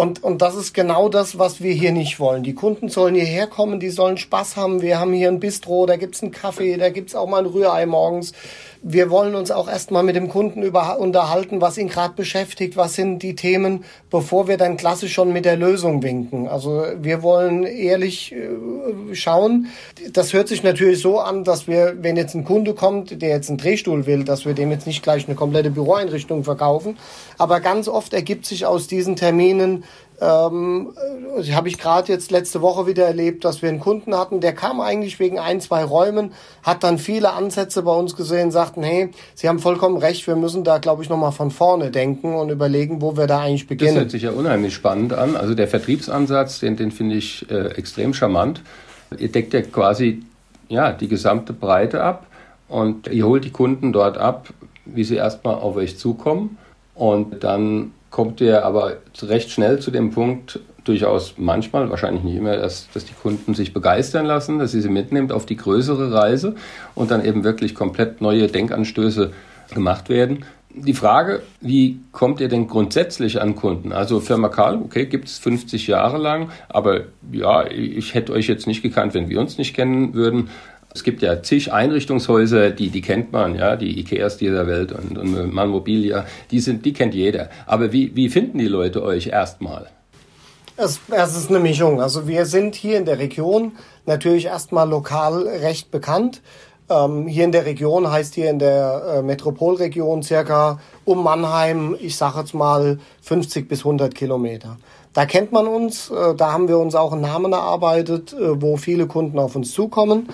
Und, 0.00 0.24
und 0.24 0.40
das 0.40 0.54
ist 0.54 0.72
genau 0.72 1.10
das, 1.10 1.38
was 1.38 1.60
wir 1.60 1.74
hier 1.74 1.92
nicht 1.92 2.18
wollen. 2.18 2.42
Die 2.42 2.54
Kunden 2.54 2.88
sollen 2.88 3.14
hierher 3.14 3.46
kommen, 3.46 3.80
die 3.80 3.90
sollen 3.90 4.16
Spaß 4.16 4.56
haben. 4.56 4.80
Wir 4.80 4.98
haben 4.98 5.12
hier 5.12 5.28
ein 5.28 5.40
Bistro, 5.40 5.84
da 5.84 5.96
gibt's 5.96 6.22
einen 6.22 6.32
Kaffee, 6.32 6.78
da 6.78 6.88
gibt's 6.88 7.14
auch 7.14 7.28
mal 7.28 7.40
ein 7.40 7.46
Rührei 7.46 7.84
morgens 7.84 8.32
wir 8.82 9.10
wollen 9.10 9.34
uns 9.34 9.50
auch 9.50 9.68
erstmal 9.68 10.02
mit 10.02 10.16
dem 10.16 10.28
Kunden 10.28 10.62
über, 10.62 10.98
unterhalten, 10.98 11.60
was 11.60 11.76
ihn 11.76 11.88
gerade 11.88 12.14
beschäftigt, 12.14 12.76
was 12.76 12.94
sind 12.94 13.22
die 13.22 13.34
Themen, 13.34 13.84
bevor 14.10 14.48
wir 14.48 14.56
dann 14.56 14.78
klassisch 14.78 15.12
schon 15.12 15.32
mit 15.32 15.44
der 15.44 15.56
Lösung 15.56 16.02
winken. 16.02 16.48
Also 16.48 16.84
wir 16.98 17.22
wollen 17.22 17.64
ehrlich 17.64 18.32
äh, 18.32 19.14
schauen. 19.14 19.66
Das 20.12 20.32
hört 20.32 20.48
sich 20.48 20.62
natürlich 20.62 21.00
so 21.00 21.18
an, 21.20 21.44
dass 21.44 21.68
wir, 21.68 21.96
wenn 22.00 22.16
jetzt 22.16 22.34
ein 22.34 22.44
Kunde 22.44 22.72
kommt, 22.72 23.20
der 23.20 23.28
jetzt 23.28 23.50
einen 23.50 23.58
Drehstuhl 23.58 24.06
will, 24.06 24.24
dass 24.24 24.46
wir 24.46 24.54
dem 24.54 24.70
jetzt 24.70 24.86
nicht 24.86 25.02
gleich 25.02 25.26
eine 25.26 25.36
komplette 25.36 25.70
Büroeinrichtung 25.70 26.44
verkaufen. 26.44 26.96
Aber 27.36 27.60
ganz 27.60 27.86
oft 27.86 28.14
ergibt 28.14 28.46
sich 28.46 28.64
aus 28.64 28.86
diesen 28.86 29.14
Terminen 29.14 29.84
ähm, 30.20 30.92
äh, 31.38 31.52
habe 31.52 31.68
ich 31.68 31.78
gerade 31.78 32.12
jetzt 32.12 32.30
letzte 32.30 32.60
Woche 32.60 32.86
wieder 32.86 33.06
erlebt, 33.06 33.44
dass 33.44 33.62
wir 33.62 33.68
einen 33.68 33.80
Kunden 33.80 34.14
hatten, 34.14 34.40
der 34.40 34.52
kam 34.52 34.80
eigentlich 34.80 35.18
wegen 35.18 35.38
ein, 35.38 35.60
zwei 35.60 35.82
Räumen, 35.82 36.32
hat 36.62 36.84
dann 36.84 36.98
viele 36.98 37.32
Ansätze 37.32 37.82
bei 37.82 37.94
uns 37.94 38.16
gesehen, 38.16 38.50
sagten, 38.50 38.82
hey, 38.82 39.10
Sie 39.34 39.48
haben 39.48 39.58
vollkommen 39.58 39.96
recht, 39.96 40.26
wir 40.26 40.36
müssen 40.36 40.64
da, 40.64 40.78
glaube 40.78 41.02
ich, 41.02 41.08
nochmal 41.08 41.32
von 41.32 41.50
vorne 41.50 41.90
denken 41.90 42.34
und 42.34 42.50
überlegen, 42.50 43.00
wo 43.00 43.16
wir 43.16 43.26
da 43.26 43.40
eigentlich 43.40 43.66
beginnen. 43.66 43.94
Das 43.94 44.02
hört 44.02 44.10
sich 44.10 44.22
ja 44.22 44.32
unheimlich 44.32 44.74
spannend 44.74 45.12
an. 45.12 45.36
Also 45.36 45.54
der 45.54 45.68
Vertriebsansatz, 45.68 46.60
den, 46.60 46.76
den 46.76 46.90
finde 46.90 47.16
ich 47.16 47.50
äh, 47.50 47.68
extrem 47.76 48.12
charmant. 48.12 48.62
Ihr 49.18 49.32
deckt 49.32 49.54
ja 49.54 49.62
quasi 49.62 50.22
ja, 50.68 50.92
die 50.92 51.08
gesamte 51.08 51.52
Breite 51.52 52.02
ab 52.02 52.26
und 52.68 53.08
ihr 53.08 53.26
holt 53.26 53.44
die 53.44 53.50
Kunden 53.50 53.92
dort 53.92 54.18
ab, 54.18 54.48
wie 54.84 55.04
sie 55.04 55.16
erstmal 55.16 55.56
auf 55.56 55.76
euch 55.76 55.98
zukommen 55.98 56.58
und 56.94 57.42
dann 57.42 57.92
kommt 58.10 58.40
ihr 58.40 58.64
aber 58.64 58.96
recht 59.22 59.50
schnell 59.50 59.78
zu 59.78 59.90
dem 59.90 60.10
Punkt, 60.10 60.60
durchaus 60.84 61.34
manchmal, 61.36 61.90
wahrscheinlich 61.90 62.24
nicht 62.24 62.36
immer, 62.36 62.56
dass, 62.56 62.88
dass 62.92 63.04
die 63.04 63.14
Kunden 63.14 63.54
sich 63.54 63.72
begeistern 63.72 64.26
lassen, 64.26 64.58
dass 64.58 64.72
sie 64.72 64.80
sie 64.80 64.88
mitnimmt 64.88 65.32
auf 65.32 65.46
die 65.46 65.56
größere 65.56 66.12
Reise 66.12 66.54
und 66.94 67.10
dann 67.10 67.24
eben 67.24 67.44
wirklich 67.44 67.74
komplett 67.74 68.20
neue 68.20 68.46
Denkanstöße 68.48 69.32
gemacht 69.74 70.08
werden. 70.08 70.44
Die 70.72 70.94
Frage, 70.94 71.42
wie 71.60 71.98
kommt 72.12 72.40
ihr 72.40 72.48
denn 72.48 72.68
grundsätzlich 72.68 73.40
an 73.40 73.56
Kunden? 73.56 73.92
Also 73.92 74.20
Firma 74.20 74.48
Karl, 74.48 74.76
okay, 74.76 75.06
gibt 75.06 75.26
es 75.26 75.38
50 75.38 75.88
Jahre 75.88 76.16
lang, 76.16 76.50
aber 76.68 77.02
ja, 77.32 77.66
ich 77.68 78.14
hätte 78.14 78.32
euch 78.32 78.46
jetzt 78.46 78.68
nicht 78.68 78.80
gekannt, 78.80 79.14
wenn 79.14 79.28
wir 79.28 79.40
uns 79.40 79.58
nicht 79.58 79.74
kennen 79.74 80.14
würden. 80.14 80.48
Es 80.92 81.04
gibt 81.04 81.22
ja 81.22 81.42
zig 81.42 81.72
Einrichtungshäuser, 81.72 82.70
die, 82.70 82.90
die 82.90 83.00
kennt 83.00 83.30
man, 83.32 83.54
ja, 83.54 83.76
die 83.76 84.00
Ikeas 84.00 84.38
dieser 84.38 84.66
Welt 84.66 84.90
und, 84.90 85.16
und 85.16 85.52
Manmobilia, 85.54 86.26
die 86.50 86.58
sind, 86.58 86.84
die 86.84 86.92
kennt 86.92 87.14
jeder. 87.14 87.48
Aber 87.66 87.92
wie, 87.92 88.14
wie 88.16 88.28
finden 88.28 88.58
die 88.58 88.66
Leute 88.66 89.02
euch 89.02 89.28
erstmal? 89.28 89.86
Es, 90.76 90.98
es 91.10 91.36
ist 91.36 91.50
eine 91.50 91.60
Mischung. 91.60 92.00
Also 92.00 92.26
wir 92.26 92.46
sind 92.46 92.74
hier 92.74 92.96
in 92.98 93.04
der 93.04 93.18
Region 93.18 93.72
natürlich 94.06 94.46
erstmal 94.46 94.88
lokal 94.88 95.46
recht 95.46 95.90
bekannt. 95.90 96.40
Ähm, 96.88 97.28
hier 97.28 97.44
in 97.44 97.52
der 97.52 97.66
Region 97.66 98.10
heißt 98.10 98.34
hier 98.34 98.50
in 98.50 98.58
der 98.58 99.18
äh, 99.18 99.22
Metropolregion 99.22 100.24
circa 100.24 100.80
um 101.04 101.24
Mannheim, 101.24 101.96
ich 101.98 102.16
sage 102.16 102.40
jetzt 102.40 102.54
mal 102.54 102.98
50 103.22 103.68
bis 103.68 103.80
100 103.80 104.14
Kilometer. 104.14 104.76
Da 105.12 105.26
kennt 105.26 105.50
man 105.50 105.66
uns, 105.66 106.10
äh, 106.10 106.34
da 106.36 106.52
haben 106.52 106.68
wir 106.68 106.78
uns 106.78 106.94
auch 106.94 107.12
einen 107.12 107.22
Namen 107.22 107.52
erarbeitet, 107.52 108.32
äh, 108.32 108.62
wo 108.62 108.76
viele 108.76 109.06
Kunden 109.06 109.38
auf 109.38 109.56
uns 109.56 109.72
zukommen. 109.72 110.28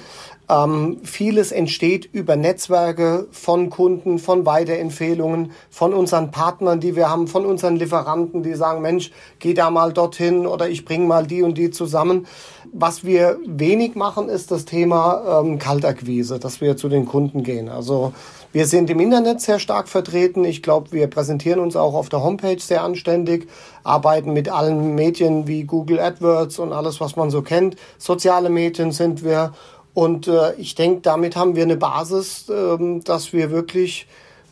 Ähm, 0.48 0.98
vieles 1.02 1.50
entsteht 1.50 2.08
über 2.12 2.36
Netzwerke 2.36 3.26
von 3.32 3.68
Kunden, 3.68 4.20
von 4.20 4.46
Weiterempfehlungen, 4.46 5.50
von 5.70 5.92
unseren 5.92 6.30
Partnern, 6.30 6.78
die 6.78 6.94
wir 6.94 7.10
haben, 7.10 7.26
von 7.26 7.44
unseren 7.44 7.76
Lieferanten, 7.76 8.44
die 8.44 8.54
sagen, 8.54 8.80
Mensch, 8.80 9.10
geh 9.40 9.54
da 9.54 9.70
mal 9.70 9.92
dorthin 9.92 10.46
oder 10.46 10.68
ich 10.68 10.84
bring 10.84 11.08
mal 11.08 11.26
die 11.26 11.42
und 11.42 11.58
die 11.58 11.70
zusammen. 11.70 12.26
Was 12.72 13.04
wir 13.04 13.38
wenig 13.44 13.96
machen, 13.96 14.28
ist 14.28 14.52
das 14.52 14.66
Thema 14.66 15.40
ähm, 15.40 15.58
Kaltakquise, 15.58 16.38
dass 16.38 16.60
wir 16.60 16.76
zu 16.76 16.88
den 16.88 17.06
Kunden 17.06 17.42
gehen. 17.42 17.68
Also 17.68 18.12
wir 18.52 18.66
sind 18.66 18.90
im 18.90 19.00
Internet 19.00 19.40
sehr 19.40 19.58
stark 19.58 19.88
vertreten. 19.88 20.44
Ich 20.44 20.62
glaube, 20.62 20.92
wir 20.92 21.08
präsentieren 21.08 21.60
uns 21.60 21.76
auch 21.76 21.94
auf 21.94 22.08
der 22.08 22.22
Homepage 22.22 22.58
sehr 22.58 22.82
anständig, 22.82 23.48
arbeiten 23.84 24.32
mit 24.32 24.48
allen 24.48 24.94
Medien 24.94 25.46
wie 25.46 25.64
Google 25.64 26.00
AdWords 26.00 26.58
und 26.58 26.72
alles, 26.72 27.00
was 27.00 27.16
man 27.16 27.30
so 27.30 27.42
kennt. 27.42 27.76
Soziale 27.98 28.48
Medien 28.48 28.92
sind 28.92 29.24
wir 29.24 29.52
und 29.94 30.28
äh, 30.28 30.54
ich 30.56 30.74
denke, 30.74 31.00
damit 31.00 31.36
haben 31.36 31.56
wir 31.56 31.62
eine 31.62 31.76
Basis, 31.76 32.50
äh, 32.50 33.00
dass 33.02 33.32
wir 33.32 33.50
wirklich 33.50 34.06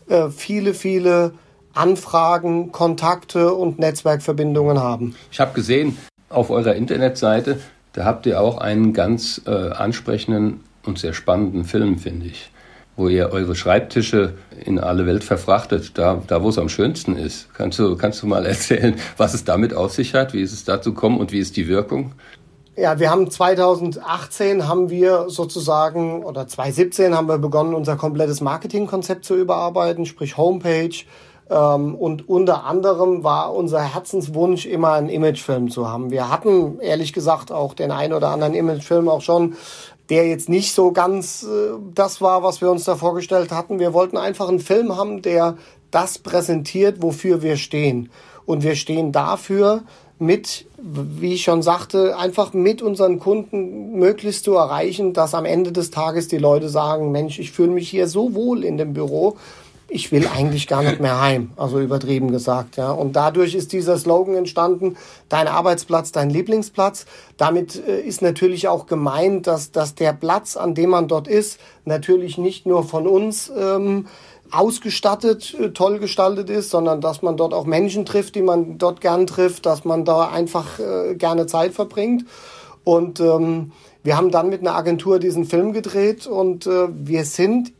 äh, 0.09 0.29
viele, 0.31 0.73
viele 0.73 1.33
Anfragen, 1.75 2.73
Kontakte 2.73 3.53
und 3.53 3.79
Netzwerkverbindungen 3.79 4.81
haben. 4.81 5.17
Ich 5.31 5.41
habe 5.41 5.53
gesehen 5.53 5.99
auf 6.31 6.51
eurer 6.51 6.75
Internetseite, 6.75 7.61
da 7.93 8.05
habt 8.05 8.27
ihr 8.27 8.41
auch 8.41 8.59
einen 8.59 8.93
ganz 8.93 9.43
äh, 9.47 9.51
ansprechenden 9.51 10.61
und 10.85 10.99
sehr 10.99 11.13
spannenden 11.13 11.65
Film, 11.65 11.99
finde 11.99 12.27
ich, 12.27 12.51
wo 12.97 13.09
ihr 13.09 13.31
eure 13.31 13.55
Schreibtische 13.55 14.35
in 14.65 14.79
alle 14.79 15.07
Welt 15.07 15.25
verfrachtet, 15.25 15.99
da, 15.99 16.23
da 16.27 16.43
wo 16.43 16.49
es 16.49 16.59
am 16.59 16.69
schönsten 16.69 17.17
ist. 17.17 17.53
Kannst 17.55 17.79
du, 17.79 17.97
kannst 17.97 18.23
du 18.23 18.27
mal 18.27 18.47
erzählen, 18.47 18.95
was 19.17 19.35
es 19.35 19.45
damit 19.45 19.75
auf 19.75 19.93
sich 19.93 20.15
hat? 20.15 20.33
Wie 20.33 20.43
ist 20.43 20.53
es 20.53 20.65
dazu 20.65 20.95
gekommen 20.95 21.19
und 21.19 21.33
wie 21.33 21.39
ist 21.39 21.57
die 21.57 21.69
Wirkung? 21.69 22.13
Ja, 22.77 22.99
wir 22.99 23.11
haben 23.11 23.31
2018 23.31 24.67
haben 24.67 24.91
wir 24.91 25.27
sozusagen 25.29 26.25
oder 26.25 26.49
2017 26.49 27.17
haben 27.17 27.29
wir 27.29 27.39
begonnen, 27.39 27.73
unser 27.73 27.95
komplettes 27.95 28.41
Marketingkonzept 28.41 29.25
zu 29.25 29.37
überarbeiten, 29.37 30.07
sprich 30.07 30.37
Homepage. 30.37 31.05
Ähm, 31.51 31.95
und 31.95 32.29
unter 32.29 32.65
anderem 32.65 33.23
war 33.23 33.55
unser 33.55 33.81
Herzenswunsch 33.81 34.67
immer 34.67 34.95
einen 34.95 35.09
Imagefilm 35.09 35.71
zu 35.71 35.89
haben. 35.89 36.11
Wir 36.11 36.31
hatten 36.31 36.81
ehrlich 36.81 37.13
gesagt 37.13 37.53
auch 37.53 37.75
den 37.75 37.93
einen 37.93 38.13
oder 38.13 38.31
anderen 38.31 38.55
Imagefilm 38.55 39.09
auch 39.09 39.21
schon, 39.21 39.55
der 40.11 40.28
jetzt 40.28 40.49
nicht 40.49 40.75
so 40.75 40.92
ganz 40.92 41.44
äh, 41.44 41.73
das 41.94 42.20
war, 42.20 42.42
was 42.42 42.61
wir 42.61 42.70
uns 42.70 42.84
da 42.84 42.96
vorgestellt 42.96 43.50
hatten. 43.50 43.78
Wir 43.78 43.92
wollten 43.92 44.16
einfach 44.16 44.49
einen 44.49 44.61
Film 44.61 44.96
haben, 44.96 45.23
der 45.23 45.56
das 45.90 46.18
präsentiert, 46.18 47.02
wofür 47.02 47.42
wir 47.42 47.56
stehen. 47.56 48.11
Und 48.46 48.62
wir 48.62 48.75
stehen 48.75 49.12
dafür, 49.12 49.84
mit, 50.18 50.66
wie 50.78 51.34
ich 51.34 51.42
schon 51.42 51.62
sagte, 51.62 52.16
einfach 52.16 52.52
mit 52.52 52.82
unseren 52.82 53.18
Kunden 53.18 53.99
möglichst 53.99 54.44
zu 54.44 54.54
erreichen, 54.54 55.12
dass 55.12 55.34
am 55.34 55.44
Ende 55.44 55.73
des 55.73 55.90
Tages 55.90 56.28
die 56.28 56.38
Leute 56.38 56.68
sagen, 56.68 57.11
Mensch, 57.11 57.38
ich 57.38 57.52
fühle 57.52 57.73
mich 57.73 57.88
hier 57.88 58.06
so 58.06 58.34
wohl 58.34 58.64
in 58.64 58.76
dem 58.76 58.92
Büro, 58.92 59.37
ich 59.95 60.11
will 60.11 60.27
eigentlich 60.27 60.67
gar 60.67 60.83
nicht 60.83 60.99
mehr 60.99 61.21
heim, 61.21 61.53
also 61.57 61.79
übertrieben 61.79 62.33
gesagt, 62.33 62.77
ja. 62.77 62.91
Und 62.91 63.15
dadurch 63.15 63.55
ist 63.55 63.73
dieser 63.73 63.97
Slogan 63.97 64.35
entstanden, 64.35 64.97
dein 65.29 65.47
Arbeitsplatz, 65.47 66.11
dein 66.11 66.31
Lieblingsplatz. 66.31 67.07
Damit 67.37 67.77
äh, 67.77 68.01
ist 68.01 68.21
natürlich 68.21 68.67
auch 68.67 68.87
gemeint, 68.87 69.47
dass, 69.47 69.71
dass 69.71 69.95
der 69.95 70.13
Platz, 70.13 70.57
an 70.57 70.75
dem 70.75 70.91
man 70.91 71.07
dort 71.07 71.29
ist, 71.29 71.61
natürlich 71.85 72.39
nicht 72.39 72.67
nur 72.67 72.83
von 72.83 73.07
uns 73.07 73.53
ähm, 73.57 74.09
ausgestattet, 74.51 75.55
äh, 75.55 75.71
toll 75.71 76.01
gestaltet 76.01 76.51
ist, 76.51 76.71
sondern 76.71 77.01
dass 77.01 77.23
man 77.23 77.37
dort 77.37 77.55
auch 77.55 77.65
Menschen 77.65 78.05
trifft, 78.05 78.35
die 78.35 78.43
man 78.43 78.79
dort 78.79 79.01
gern 79.01 79.29
trifft, 79.29 79.65
dass 79.65 79.85
man 79.85 80.05
da 80.05 80.29
einfach 80.29 80.81
äh, 80.81 81.15
gerne 81.15 81.47
Zeit 81.47 81.73
verbringt. 81.73 82.25
Und 82.83 83.21
ähm, 83.21 83.71
wir 84.03 84.17
haben 84.17 84.33
dann 84.33 84.49
mit 84.49 84.61
einer 84.61 84.75
Agentur 84.75 85.21
diesen 85.21 85.45
Film 85.45 85.73
gedreht 85.73 86.27
und 86.27 86.67
äh, 86.67 86.89
wir 86.91 87.25
sind 87.25 87.73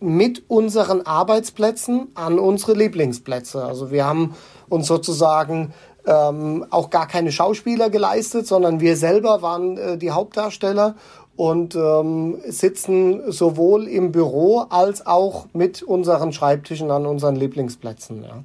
mit 0.00 0.42
unseren 0.48 1.02
Arbeitsplätzen 1.02 2.08
an 2.14 2.38
unsere 2.38 2.74
Lieblingsplätze. 2.74 3.64
Also 3.64 3.90
wir 3.90 4.06
haben 4.06 4.34
uns 4.68 4.86
sozusagen 4.86 5.72
ähm, 6.06 6.66
auch 6.70 6.90
gar 6.90 7.06
keine 7.06 7.32
Schauspieler 7.32 7.90
geleistet, 7.90 8.46
sondern 8.46 8.80
wir 8.80 8.96
selber 8.96 9.42
waren 9.42 9.76
äh, 9.76 9.98
die 9.98 10.10
Hauptdarsteller 10.10 10.94
und 11.36 11.76
ähm, 11.76 12.38
sitzen 12.46 13.30
sowohl 13.30 13.86
im 13.86 14.10
Büro 14.12 14.66
als 14.70 15.06
auch 15.06 15.46
mit 15.52 15.82
unseren 15.82 16.32
Schreibtischen 16.32 16.90
an 16.90 17.06
unseren 17.06 17.36
Lieblingsplätzen. 17.36 18.24
Ja. 18.24 18.42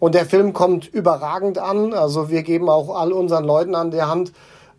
Und 0.00 0.14
der 0.14 0.26
Film 0.26 0.52
kommt 0.52 0.86
überragend 0.86 1.58
an. 1.58 1.92
Also 1.92 2.30
wir 2.30 2.42
geben 2.42 2.68
auch 2.68 2.94
all 2.94 3.12
unseren 3.12 3.44
Leuten 3.44 3.74
an 3.74 3.90
der 3.90 4.08
Hand, 4.08 4.32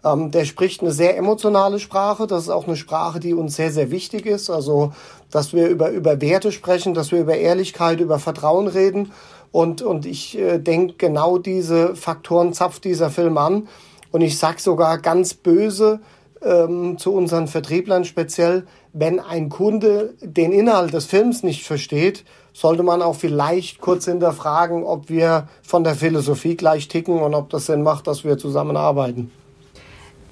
ähm, 0.04 0.32
der 0.32 0.46
spricht 0.46 0.82
eine 0.82 0.92
sehr 0.92 1.18
emotionale 1.18 1.80
Sprache. 1.80 2.28
Das 2.28 2.44
ist 2.44 2.50
auch 2.50 2.68
eine 2.68 2.78
Sprache, 2.78 3.20
die 3.20 3.34
uns 3.34 3.56
sehr, 3.56 3.72
sehr 3.72 3.92
wichtig 3.92 4.26
ist. 4.26 4.50
Also, 4.50 4.94
dass 5.32 5.54
wir 5.54 5.68
über, 5.68 5.90
über 5.92 6.22
Werte 6.22 6.52
sprechen, 6.52 6.94
dass 6.94 7.12
wir 7.12 7.20
über 7.20 7.36
Ehrlichkeit, 7.36 8.00
über 8.00 8.20
Vertrauen 8.20 8.68
reden. 8.68 9.12
Und, 9.52 9.82
und 9.82 10.06
ich 10.06 10.38
äh, 10.38 10.60
denke, 10.60 10.96
genau 10.98 11.38
diese 11.38 11.96
Faktoren 11.96 12.54
zapft 12.54 12.84
dieser 12.86 13.10
Film 13.10 13.38
an. 13.38 13.68
Und 14.12 14.22
ich 14.22 14.38
sag 14.38 14.60
sogar 14.60 14.98
ganz 14.98 15.34
böse, 15.34 16.00
ähm, 16.42 16.98
zu 16.98 17.14
unseren 17.14 17.48
Vertrieblern 17.48 18.06
speziell, 18.06 18.66
wenn 18.94 19.20
ein 19.20 19.50
Kunde 19.50 20.14
den 20.22 20.52
Inhalt 20.52 20.94
des 20.94 21.06
Films 21.06 21.44
nicht 21.44 21.66
versteht, 21.66 22.24
sollte 22.54 22.84
man 22.84 23.02
auch 23.02 23.16
vielleicht 23.16 23.82
kurz 23.82 24.06
hinterfragen, 24.06 24.84
ob 24.84 25.10
wir 25.10 25.48
von 25.62 25.84
der 25.84 25.96
Philosophie 25.96 26.56
gleich 26.56 26.88
ticken 26.88 27.20
und 27.20 27.34
ob 27.34 27.50
das 27.50 27.68
Sinn 27.68 27.84
macht, 27.84 28.08
dass 28.08 28.24
wir 28.24 28.38
zusammenarbeiten. 28.38 29.32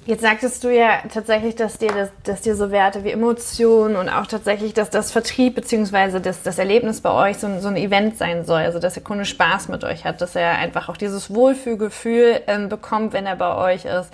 Jetzt 0.08 0.22
sagtest 0.22 0.64
du 0.64 0.74
ja 0.74 1.02
tatsächlich, 1.12 1.54
dass 1.54 1.76
dir, 1.76 1.92
das, 1.92 2.10
dass 2.22 2.40
dir 2.40 2.56
so 2.56 2.70
Werte 2.70 3.04
wie 3.04 3.10
Emotionen 3.10 3.94
und 3.94 4.08
auch 4.08 4.24
tatsächlich, 4.24 4.72
dass 4.72 4.88
das 4.88 5.12
Vertrieb 5.12 5.56
bzw. 5.56 6.18
Das, 6.18 6.42
das 6.42 6.58
Erlebnis 6.58 7.02
bei 7.02 7.10
euch 7.10 7.36
so 7.36 7.46
ein, 7.46 7.60
so 7.60 7.68
ein 7.68 7.76
Event 7.76 8.16
sein 8.16 8.46
soll. 8.46 8.62
Also, 8.62 8.78
dass 8.78 8.94
der 8.94 9.02
Kunde 9.02 9.26
Spaß 9.26 9.68
mit 9.68 9.84
euch 9.84 10.06
hat, 10.06 10.22
dass 10.22 10.34
er 10.34 10.52
einfach 10.52 10.88
auch 10.88 10.96
dieses 10.96 11.34
Wohlfühlgefühl 11.34 12.40
ähm, 12.46 12.70
bekommt, 12.70 13.12
wenn 13.12 13.26
er 13.26 13.36
bei 13.36 13.54
euch 13.54 13.84
ist. 13.84 14.10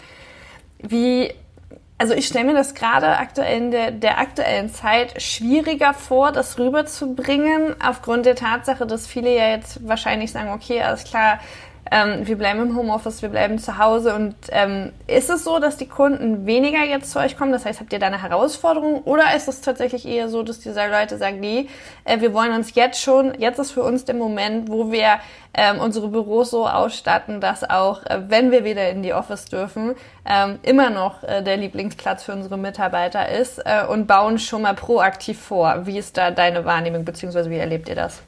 Wie 0.80 1.32
also 1.96 2.12
ich 2.12 2.26
stelle 2.26 2.46
mir 2.46 2.54
das 2.54 2.74
gerade 2.74 3.18
aktuell 3.18 3.56
in 3.56 3.70
der, 3.70 3.92
der 3.92 4.18
aktuellen 4.18 4.74
Zeit 4.74 5.22
schwieriger 5.22 5.94
vor, 5.94 6.32
das 6.32 6.58
rüberzubringen, 6.58 7.76
aufgrund 7.80 8.26
der 8.26 8.34
Tatsache, 8.34 8.84
dass 8.84 9.06
viele 9.06 9.32
ja 9.32 9.50
jetzt 9.50 9.86
wahrscheinlich 9.86 10.32
sagen, 10.32 10.50
okay, 10.50 10.82
alles 10.82 11.04
klar, 11.04 11.38
ähm, 11.90 12.26
wir 12.26 12.36
bleiben 12.36 12.60
im 12.60 12.76
Homeoffice, 12.76 13.22
wir 13.22 13.28
bleiben 13.28 13.58
zu 13.58 13.78
Hause. 13.78 14.14
Und 14.14 14.34
ähm, 14.50 14.92
ist 15.06 15.30
es 15.30 15.44
so, 15.44 15.58
dass 15.58 15.76
die 15.76 15.88
Kunden 15.88 16.46
weniger 16.46 16.82
jetzt 16.82 17.10
zu 17.10 17.18
euch 17.18 17.36
kommen? 17.36 17.52
Das 17.52 17.64
heißt, 17.66 17.80
habt 17.80 17.92
ihr 17.92 17.98
da 17.98 18.06
eine 18.06 18.22
Herausforderung? 18.22 19.02
Oder 19.02 19.34
ist 19.36 19.48
es 19.48 19.60
tatsächlich 19.60 20.06
eher 20.06 20.28
so, 20.28 20.42
dass 20.42 20.60
diese 20.60 20.86
Leute 20.88 21.18
sagen, 21.18 21.40
nee, 21.40 21.68
äh, 22.04 22.20
wir 22.20 22.32
wollen 22.32 22.52
uns 22.52 22.74
jetzt 22.74 23.00
schon, 23.00 23.38
jetzt 23.38 23.58
ist 23.58 23.72
für 23.72 23.82
uns 23.82 24.04
der 24.04 24.14
Moment, 24.14 24.70
wo 24.70 24.90
wir 24.90 25.18
ähm, 25.52 25.78
unsere 25.78 26.08
Büros 26.08 26.50
so 26.50 26.66
ausstatten, 26.66 27.40
dass 27.40 27.68
auch, 27.68 28.04
äh, 28.06 28.22
wenn 28.28 28.50
wir 28.50 28.64
wieder 28.64 28.88
in 28.88 29.02
die 29.02 29.12
Office 29.12 29.44
dürfen, 29.44 29.94
ähm, 30.24 30.58
immer 30.62 30.90
noch 30.90 31.22
äh, 31.22 31.42
der 31.42 31.58
Lieblingsplatz 31.58 32.24
für 32.24 32.32
unsere 32.32 32.56
Mitarbeiter 32.56 33.28
ist 33.28 33.58
äh, 33.58 33.84
und 33.86 34.06
bauen 34.06 34.38
schon 34.38 34.62
mal 34.62 34.74
proaktiv 34.74 35.38
vor. 35.38 35.86
Wie 35.86 35.98
ist 35.98 36.16
da 36.16 36.30
deine 36.30 36.64
Wahrnehmung, 36.64 37.04
beziehungsweise 37.04 37.50
wie 37.50 37.58
erlebt 37.58 37.88
ihr 37.88 37.94
das? 37.94 38.22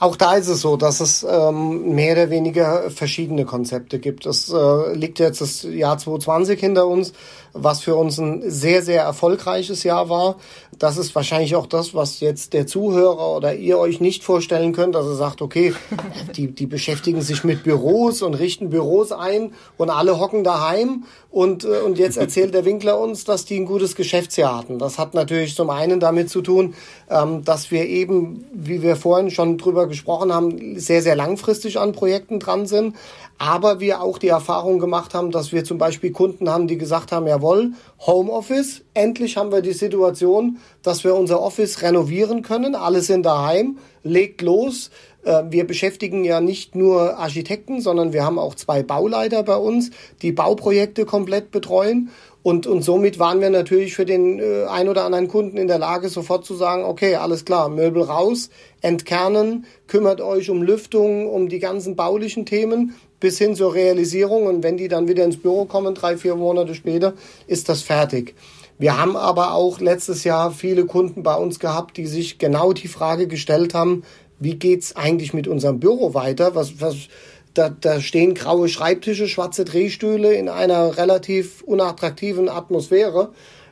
Auch 0.00 0.14
da 0.14 0.34
ist 0.36 0.46
es 0.46 0.60
so, 0.60 0.76
dass 0.76 1.00
es 1.00 1.26
ähm, 1.28 1.94
mehr 1.94 2.12
oder 2.12 2.30
weniger 2.30 2.88
verschiedene 2.90 3.44
Konzepte 3.44 3.98
gibt. 3.98 4.26
Es 4.26 4.48
äh, 4.48 4.94
liegt 4.94 5.18
jetzt 5.18 5.40
das 5.40 5.64
Jahr 5.64 5.98
2020 5.98 6.60
hinter 6.60 6.86
uns, 6.86 7.12
was 7.52 7.80
für 7.80 7.96
uns 7.96 8.18
ein 8.18 8.48
sehr, 8.48 8.82
sehr 8.82 9.02
erfolgreiches 9.02 9.82
Jahr 9.82 10.08
war. 10.08 10.36
Das 10.78 10.96
ist 10.96 11.14
wahrscheinlich 11.14 11.56
auch 11.56 11.66
das, 11.66 11.94
was 11.94 12.20
jetzt 12.20 12.52
der 12.52 12.66
Zuhörer 12.66 13.36
oder 13.36 13.54
ihr 13.54 13.78
euch 13.78 14.00
nicht 14.00 14.22
vorstellen 14.22 14.72
könnt, 14.72 14.94
dass 14.94 15.06
ihr 15.06 15.16
sagt, 15.16 15.42
okay, 15.42 15.74
die, 16.36 16.48
die 16.48 16.66
beschäftigen 16.66 17.20
sich 17.20 17.42
mit 17.42 17.64
Büros 17.64 18.22
und 18.22 18.34
richten 18.34 18.70
Büros 18.70 19.10
ein 19.10 19.52
und 19.76 19.90
alle 19.90 20.20
hocken 20.20 20.44
daheim 20.44 21.04
und, 21.30 21.64
äh, 21.64 21.80
und 21.84 21.98
jetzt 21.98 22.16
erzählt 22.16 22.54
der 22.54 22.64
Winkler 22.64 22.98
uns, 22.98 23.24
dass 23.24 23.44
die 23.44 23.56
ein 23.58 23.66
gutes 23.66 23.96
Geschäftsjahr 23.96 24.56
hatten. 24.56 24.78
Das 24.78 24.98
hat 24.98 25.14
natürlich 25.14 25.54
zum 25.54 25.70
einen 25.70 26.00
damit 26.00 26.30
zu 26.30 26.42
tun, 26.42 26.74
ähm, 27.10 27.44
dass 27.44 27.70
wir 27.70 27.84
eben, 27.86 28.44
wie 28.52 28.82
wir 28.82 28.96
vorhin 28.96 29.30
schon 29.30 29.58
drüber 29.58 29.88
gesprochen 29.88 30.32
haben, 30.32 30.78
sehr, 30.78 31.02
sehr 31.02 31.16
langfristig 31.16 31.78
an 31.78 31.92
Projekten 31.92 32.38
dran 32.38 32.66
sind. 32.66 32.94
Aber 33.38 33.78
wir 33.78 34.02
auch 34.02 34.18
die 34.18 34.28
Erfahrung 34.28 34.80
gemacht 34.80 35.14
haben, 35.14 35.30
dass 35.30 35.52
wir 35.52 35.62
zum 35.64 35.78
Beispiel 35.78 36.10
Kunden 36.10 36.50
haben, 36.50 36.66
die 36.66 36.76
gesagt 36.76 37.12
haben, 37.12 37.28
jawohl, 37.28 37.72
Homeoffice, 38.00 38.82
endlich 38.94 39.36
haben 39.36 39.52
wir 39.52 39.62
die 39.62 39.72
Situation, 39.72 40.58
dass 40.82 41.04
wir 41.04 41.14
unser 41.14 41.40
Office 41.40 41.82
renovieren 41.82 42.42
können, 42.42 42.74
alle 42.74 43.00
sind 43.00 43.24
daheim, 43.24 43.78
legt 44.02 44.42
los. 44.42 44.90
Äh, 45.22 45.44
wir 45.50 45.66
beschäftigen 45.68 46.24
ja 46.24 46.40
nicht 46.40 46.74
nur 46.74 47.16
Architekten, 47.16 47.80
sondern 47.80 48.12
wir 48.12 48.24
haben 48.24 48.40
auch 48.40 48.56
zwei 48.56 48.82
Bauleiter 48.82 49.44
bei 49.44 49.56
uns, 49.56 49.90
die 50.20 50.32
Bauprojekte 50.32 51.04
komplett 51.04 51.52
betreuen. 51.52 52.10
Und, 52.42 52.66
und 52.66 52.82
somit 52.82 53.18
waren 53.18 53.40
wir 53.40 53.50
natürlich 53.50 53.94
für 53.94 54.06
den 54.06 54.38
äh, 54.38 54.64
ein 54.64 54.88
oder 54.88 55.04
anderen 55.04 55.28
Kunden 55.28 55.58
in 55.58 55.68
der 55.68 55.78
Lage, 55.78 56.08
sofort 56.08 56.44
zu 56.44 56.54
sagen, 56.54 56.84
okay, 56.84 57.16
alles 57.16 57.44
klar, 57.44 57.68
Möbel 57.68 58.02
raus, 58.02 58.50
entkernen, 58.80 59.66
kümmert 59.86 60.20
euch 60.20 60.48
um 60.48 60.62
Lüftung, 60.62 61.28
um 61.28 61.48
die 61.48 61.58
ganzen 61.58 61.94
baulichen 61.94 62.46
Themen 62.46 62.94
bis 63.20 63.38
hin 63.38 63.54
zur 63.54 63.74
Realisierung. 63.74 64.46
Und 64.46 64.62
wenn 64.62 64.76
die 64.76 64.88
dann 64.88 65.08
wieder 65.08 65.24
ins 65.24 65.36
Büro 65.36 65.64
kommen, 65.64 65.94
drei, 65.94 66.16
vier 66.16 66.34
Monate 66.34 66.74
später, 66.74 67.14
ist 67.46 67.68
das 67.68 67.82
fertig. 67.82 68.34
Wir 68.78 68.96
haben 69.00 69.16
aber 69.16 69.54
auch 69.54 69.80
letztes 69.80 70.22
Jahr 70.24 70.52
viele 70.52 70.86
Kunden 70.86 71.22
bei 71.24 71.34
uns 71.34 71.58
gehabt, 71.58 71.96
die 71.96 72.06
sich 72.06 72.38
genau 72.38 72.72
die 72.72 72.88
Frage 72.88 73.26
gestellt 73.26 73.74
haben, 73.74 74.04
wie 74.38 74.54
geht's 74.54 74.94
eigentlich 74.94 75.34
mit 75.34 75.48
unserem 75.48 75.80
Büro 75.80 76.14
weiter? 76.14 76.54
Was, 76.54 76.80
was, 76.80 77.08
da, 77.54 77.68
da 77.68 78.00
stehen 78.00 78.34
graue 78.34 78.68
Schreibtische, 78.68 79.26
schwarze 79.26 79.64
Drehstühle 79.64 80.32
in 80.34 80.48
einer 80.48 80.96
relativ 80.96 81.62
unattraktiven 81.62 82.48
Atmosphäre. 82.48 83.30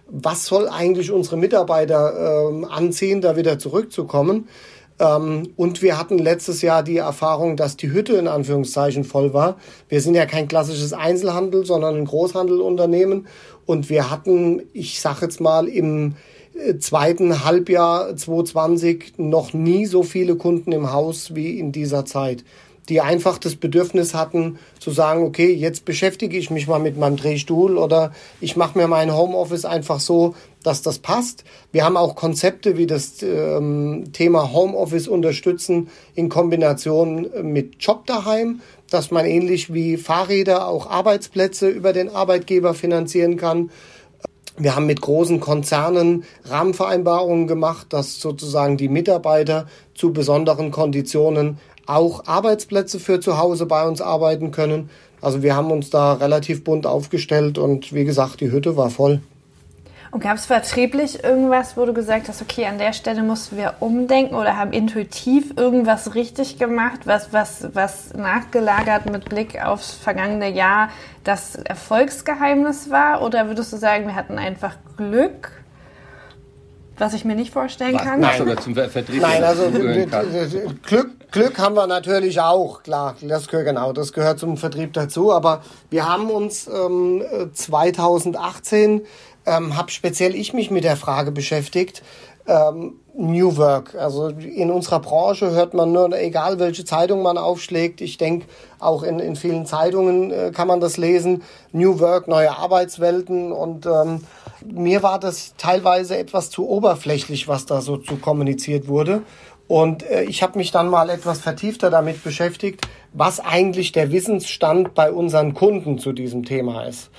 Was 0.09 0.47
soll 0.47 0.69
eigentlich 0.69 1.13
unsere 1.13 1.37
Mitarbeiter 1.37 2.49
ähm, 2.51 2.65
anziehen, 2.65 3.21
da 3.21 3.37
wieder 3.37 3.61
zurückzukommen? 3.61 4.49
Ähm, 4.99 5.51
und 5.57 5.83
wir 5.83 5.99
hatten 5.99 6.19
letztes 6.19 6.63
Jahr 6.63 6.83
die 6.83 6.97
Erfahrung, 6.97 7.57
dass 7.57 7.77
die 7.77 7.91
Hütte 7.91 8.15
in 8.15 8.29
Anführungszeichen 8.29 9.05
voll 9.05 9.35
war. 9.35 9.57
Wir 9.89 10.01
sind 10.01 10.15
ja 10.15 10.27
kein 10.27 10.49
klassisches 10.49 10.93
Einzelhandel, 10.93 11.67
sondern 11.67 11.97
ein 11.97 12.05
Großhandelunternehmen. 12.05 13.27
Und 13.67 13.91
wir 13.91 14.11
hatten, 14.11 14.63
ich 14.73 15.01
sage 15.01 15.23
jetzt 15.23 15.41
mal, 15.41 15.69
im 15.69 16.15
äh, 16.55 16.79
zweiten 16.79 17.45
Halbjahr 17.45 18.17
2020 18.17 19.15
noch 19.19 19.53
nie 19.53 19.87
so 19.87 20.03
viele 20.03 20.37
Kunden 20.37 20.73
im 20.73 20.93
Haus 20.93 21.35
wie 21.35 21.59
in 21.59 21.73
dieser 21.73 22.05
Zeit 22.05 22.45
die 22.89 23.01
einfach 23.01 23.39
das 23.39 23.57
Bedürfnis 23.57 24.15
hatten 24.15 24.59
zu 24.79 24.91
sagen, 24.91 25.25
okay, 25.25 25.53
jetzt 25.53 25.85
beschäftige 25.85 26.37
ich 26.37 26.51
mich 26.51 26.69
mal 26.69 26.79
mit 26.79 26.97
meinem 26.97 27.17
Drehstuhl 27.17 27.79
oder 27.79 28.13
ich 28.41 28.57
mache 28.57 28.79
mir 28.79 28.87
mein 28.87 29.15
Homeoffice 29.15 29.65
einfach 29.65 30.01
so, 30.01 30.35
dass 30.63 30.83
das 30.83 30.99
passt. 30.99 31.45
Wir 31.73 31.85
haben 31.85 31.97
auch 31.97 32.15
Konzepte 32.15 32.77
wie 32.77 32.87
das 32.87 33.23
ähm, 33.23 34.13
Thema 34.13 34.53
Homeoffice 34.53 35.09
unterstützen 35.09 35.89
in 36.15 36.29
Kombination 36.29 37.29
mit 37.43 37.77
Job 37.81 38.07
daheim, 38.07 38.61
dass 38.91 39.11
man 39.11 39.27
ähnlich 39.27 39.73
wie 39.73 39.97
Fahrräder 39.97 40.69
auch 40.69 40.89
Arbeitsplätze 40.89 41.69
über 41.69 41.93
den 41.93 42.09
Arbeitgeber 42.09 42.75
finanzieren 42.75 43.37
kann. 43.37 43.71
Wir 44.59 44.75
haben 44.75 44.87
mit 44.87 45.03
großen 45.03 45.39
Konzernen 45.39 46.25
Rahmenvereinbarungen 46.45 47.47
gemacht, 47.47 47.89
dass 47.91 48.21
sozusagen 48.21 48.79
die 48.79 48.89
Mitarbeiter 48.89 49.67
zu 49.95 50.15
besonderen 50.15 50.71
Konditionen 50.71 51.59
auch 51.87 52.27
Arbeitsplätze 52.27 53.01
für 53.01 53.21
zu 53.21 53.39
Hause 53.39 53.67
bei 53.67 53.87
uns 53.87 54.01
arbeiten 54.01 54.51
können. 54.51 54.91
Also 55.21 55.43
wir 55.43 55.57
haben 55.57 55.71
uns 55.71 55.91
da 55.91 56.15
relativ 56.15 56.65
bunt 56.65 56.87
aufgestellt 56.87 57.59
und 57.59 57.93
wie 57.93 58.05
gesagt, 58.05 58.41
die 58.41 58.51
Hütte 58.51 58.77
war 58.77 58.91
voll. 58.91 59.21
Und 60.11 60.23
gab 60.23 60.37
es 60.37 60.47
vertrieblich 60.47 61.25
irgendwas, 61.25 61.77
wo 61.77 61.85
du 61.85 61.93
gesagt 61.93 62.29
hast, 62.29 62.41
okay, 62.41 62.65
an 62.67 62.79
der 62.79 62.93
Stelle 62.93 63.23
mussten 63.23 63.57
wir 63.57 63.75
umdenken 63.81 64.35
oder 64.35 64.57
haben 64.57 64.73
intuitiv 64.73 65.53
irgendwas 65.57 66.15
richtig 66.15 66.59
gemacht, 66.59 67.01
was, 67.05 67.33
was, 67.33 67.69
was 67.75 68.15
nachgelagert 68.15 69.11
mit 69.11 69.29
Blick 69.29 69.63
aufs 69.63 69.93
vergangene 69.93 70.51
Jahr 70.51 70.91
das 71.25 71.57
Erfolgsgeheimnis 71.57 72.91
war? 72.91 73.21
Oder 73.23 73.49
würdest 73.49 73.73
du 73.73 73.77
sagen, 73.77 74.07
wir 74.07 74.15
hatten 74.15 74.39
einfach 74.39 74.77
Glück? 74.97 75.51
Was 76.99 77.13
ich 77.13 77.27
mir 77.27 77.35
nicht 77.35 77.53
vorstellen 77.53 77.99
kann. 77.99 78.21
Nein, 78.21 78.39
sogar 78.39 78.57
zum 78.57 78.75
Vertrieb 78.75 79.21
Nein 79.21 79.45
also 79.45 79.71
Glück, 80.83 81.11
Glück 81.31 81.59
haben 81.59 81.75
wir 81.75 81.87
natürlich 81.87 82.41
auch, 82.41 82.83
klar. 82.83 83.17
Das 83.21 83.49
gehört, 83.49 83.67
genau, 83.67 83.93
das 83.93 84.13
gehört 84.13 84.39
zum 84.39 84.57
Vertrieb 84.57 84.93
dazu. 84.93 85.33
Aber 85.33 85.63
wir 85.91 86.09
haben 86.09 86.31
uns 86.31 86.69
ähm, 86.69 87.23
2018 87.53 89.03
ähm, 89.47 89.77
habe 89.77 89.91
speziell 89.91 90.35
ich 90.35 90.53
mich 90.53 90.71
mit 90.71 90.85
der 90.85 90.97
Frage 90.97 91.31
beschäftigt, 91.31 92.03
ähm, 92.47 93.01
New 93.15 93.57
Work. 93.57 93.95
Also 93.95 94.29
in 94.29 94.71
unserer 94.71 95.01
Branche 95.01 95.51
hört 95.51 95.73
man 95.73 95.93
nur, 95.93 96.13
egal 96.19 96.59
welche 96.59 96.85
Zeitung 96.85 97.23
man 97.23 97.39
aufschlägt, 97.39 98.01
ich 98.01 98.19
denke, 98.19 98.47
auch 98.79 99.03
in, 99.03 99.21
in 99.21 99.37
vielen 99.37 99.67
Zeitungen 99.67 100.31
äh, 100.31 100.53
kann 100.53 100.69
man 100.69 100.81
das 100.81 100.97
lesen, 100.97 101.43
New 101.73 101.99
Work, 102.01 102.29
neue 102.29 102.57
Arbeitswelten 102.57 103.53
und 103.53 103.87
ähm, 103.87 104.21
mir 104.65 105.03
war 105.03 105.19
das 105.19 105.55
teilweise 105.57 106.17
etwas 106.17 106.51
zu 106.51 106.69
oberflächlich, 106.69 107.47
was 107.47 107.67
da 107.67 107.81
so 107.81 107.97
zu 107.97 108.17
kommuniziert 108.17 108.89
wurde. 108.89 109.23
Und 109.69 110.03
äh, 110.05 110.23
ich 110.25 110.43
habe 110.43 110.59
mich 110.59 110.71
dann 110.71 110.89
mal 110.89 111.11
etwas 111.11 111.41
vertiefter 111.41 111.91
damit 111.91 112.23
beschäftigt, 112.23 112.87
was 113.13 113.41
eigentlich 113.41 113.93
der 113.93 114.13
Wissensstand 114.13 114.95
bei 114.95 115.11
unseren 115.11 115.55
Kunden 115.55 115.99
zu 115.99 116.13
diesem 116.13 116.45
Thema 116.45 116.85
ist 116.85 117.11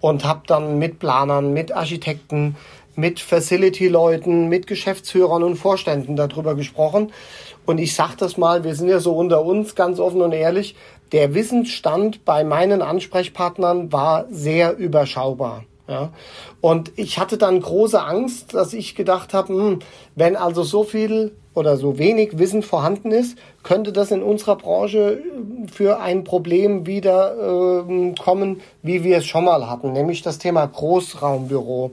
und 0.00 0.24
habe 0.24 0.42
dann 0.46 0.78
mit 0.78 0.98
Planern, 0.98 1.54
mit 1.54 1.72
Architekten, 1.72 2.56
mit 2.94 3.20
Facility-Leuten, 3.20 4.48
mit 4.48 4.66
Geschäftsführern 4.66 5.42
und 5.42 5.56
Vorständen 5.56 6.16
darüber 6.16 6.54
gesprochen. 6.54 7.12
Und 7.66 7.78
ich 7.78 7.94
sage 7.94 8.14
das 8.18 8.36
mal, 8.36 8.64
wir 8.64 8.74
sind 8.74 8.88
ja 8.88 9.00
so 9.00 9.16
unter 9.16 9.44
uns 9.44 9.74
ganz 9.74 9.98
offen 9.98 10.20
und 10.20 10.32
ehrlich, 10.32 10.76
der 11.12 11.34
Wissensstand 11.34 12.24
bei 12.24 12.44
meinen 12.44 12.82
Ansprechpartnern 12.82 13.92
war 13.92 14.26
sehr 14.30 14.76
überschaubar. 14.76 15.64
Ja. 15.88 16.12
Und 16.60 16.92
ich 16.96 17.18
hatte 17.18 17.36
dann 17.36 17.60
große 17.60 18.02
Angst, 18.02 18.54
dass 18.54 18.72
ich 18.72 18.94
gedacht 18.94 19.34
habe, 19.34 19.52
hm, 19.52 19.78
wenn 20.14 20.36
also 20.36 20.62
so 20.62 20.84
viel 20.84 21.32
oder 21.54 21.76
so 21.76 21.98
wenig 21.98 22.38
Wissen 22.38 22.62
vorhanden 22.62 23.12
ist, 23.12 23.38
könnte 23.62 23.92
das 23.92 24.10
in 24.10 24.22
unserer 24.22 24.56
Branche 24.56 25.22
äh, 25.22 25.68
für 25.70 26.00
ein 26.00 26.24
Problem 26.24 26.86
wieder 26.86 27.84
äh, 27.86 28.14
kommen, 28.20 28.60
wie 28.82 29.04
wir 29.04 29.18
es 29.18 29.26
schon 29.26 29.44
mal 29.44 29.68
hatten, 29.68 29.92
nämlich 29.92 30.22
das 30.22 30.38
Thema 30.38 30.66
Großraumbüro. 30.66 31.92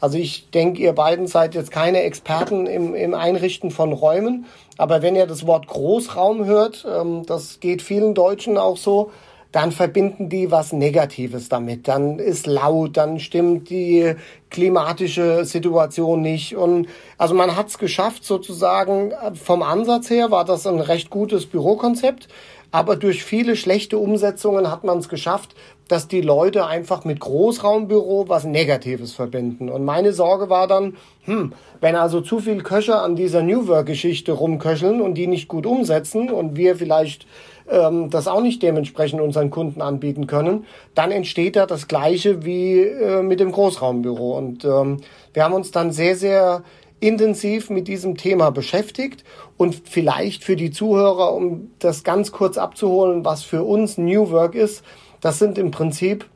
Also 0.00 0.16
ich 0.16 0.50
denke, 0.50 0.80
ihr 0.80 0.94
beiden 0.94 1.26
seid 1.26 1.54
jetzt 1.54 1.70
keine 1.70 2.02
Experten 2.02 2.66
im, 2.66 2.94
im 2.94 3.12
Einrichten 3.12 3.70
von 3.70 3.92
Räumen, 3.92 4.46
aber 4.78 5.02
wenn 5.02 5.14
ihr 5.14 5.26
das 5.26 5.46
Wort 5.46 5.66
Großraum 5.66 6.46
hört, 6.46 6.86
ähm, 6.90 7.26
das 7.26 7.60
geht 7.60 7.82
vielen 7.82 8.14
Deutschen 8.14 8.56
auch 8.56 8.78
so, 8.78 9.10
dann 9.52 9.72
verbinden 9.72 10.28
die 10.28 10.50
was 10.50 10.72
Negatives 10.72 11.48
damit. 11.48 11.88
Dann 11.88 12.18
ist 12.18 12.46
laut, 12.46 12.96
dann 12.96 13.18
stimmt 13.18 13.68
die 13.68 14.14
klimatische 14.48 15.44
Situation 15.44 16.22
nicht. 16.22 16.56
Und 16.56 16.88
also 17.18 17.34
man 17.34 17.56
hat 17.56 17.68
es 17.68 17.78
geschafft, 17.78 18.24
sozusagen 18.24 19.12
vom 19.34 19.62
Ansatz 19.62 20.10
her 20.10 20.30
war 20.30 20.44
das 20.44 20.66
ein 20.66 20.80
recht 20.80 21.10
gutes 21.10 21.46
Bürokonzept. 21.46 22.28
Aber 22.72 22.96
durch 22.96 23.24
viele 23.24 23.56
schlechte 23.56 23.98
Umsetzungen 23.98 24.70
hat 24.70 24.84
man 24.84 24.98
es 24.98 25.08
geschafft, 25.08 25.54
dass 25.88 26.06
die 26.06 26.20
Leute 26.20 26.66
einfach 26.66 27.04
mit 27.04 27.18
Großraumbüro 27.18 28.28
was 28.28 28.44
Negatives 28.44 29.12
verbinden. 29.12 29.68
Und 29.68 29.84
meine 29.84 30.12
Sorge 30.12 30.48
war 30.48 30.68
dann, 30.68 30.96
hm, 31.24 31.52
wenn 31.80 31.96
also 31.96 32.20
zu 32.20 32.38
viel 32.38 32.62
Köche 32.62 32.96
an 32.96 33.16
dieser 33.16 33.42
New 33.42 33.66
Work-Geschichte 33.66 34.32
rumköcheln 34.32 35.00
und 35.00 35.14
die 35.14 35.26
nicht 35.26 35.48
gut 35.48 35.66
umsetzen 35.66 36.30
und 36.30 36.56
wir 36.56 36.76
vielleicht 36.76 37.26
ähm, 37.68 38.08
das 38.08 38.28
auch 38.28 38.40
nicht 38.40 38.62
dementsprechend 38.62 39.20
unseren 39.20 39.50
Kunden 39.50 39.82
anbieten 39.82 40.28
können, 40.28 40.64
dann 40.94 41.10
entsteht 41.10 41.56
da 41.56 41.66
das 41.66 41.88
Gleiche 41.88 42.44
wie 42.44 42.82
äh, 42.82 43.22
mit 43.22 43.40
dem 43.40 43.50
Großraumbüro. 43.50 44.36
Und 44.36 44.64
ähm, 44.64 44.98
wir 45.32 45.42
haben 45.42 45.54
uns 45.54 45.72
dann 45.72 45.90
sehr, 45.90 46.14
sehr 46.14 46.62
intensiv 47.00 47.70
mit 47.70 47.88
diesem 47.88 48.16
Thema 48.16 48.50
beschäftigt 48.50 49.24
und 49.56 49.82
vielleicht 49.88 50.44
für 50.44 50.56
die 50.56 50.70
Zuhörer, 50.70 51.34
um 51.34 51.70
das 51.78 52.04
ganz 52.04 52.32
kurz 52.32 52.58
abzuholen, 52.58 53.24
was 53.24 53.42
für 53.42 53.62
uns 53.64 53.98
New 53.98 54.30
Work 54.30 54.54
ist, 54.54 54.84
das 55.20 55.38
sind 55.38 55.58
im 55.58 55.70
Prinzip 55.70 56.26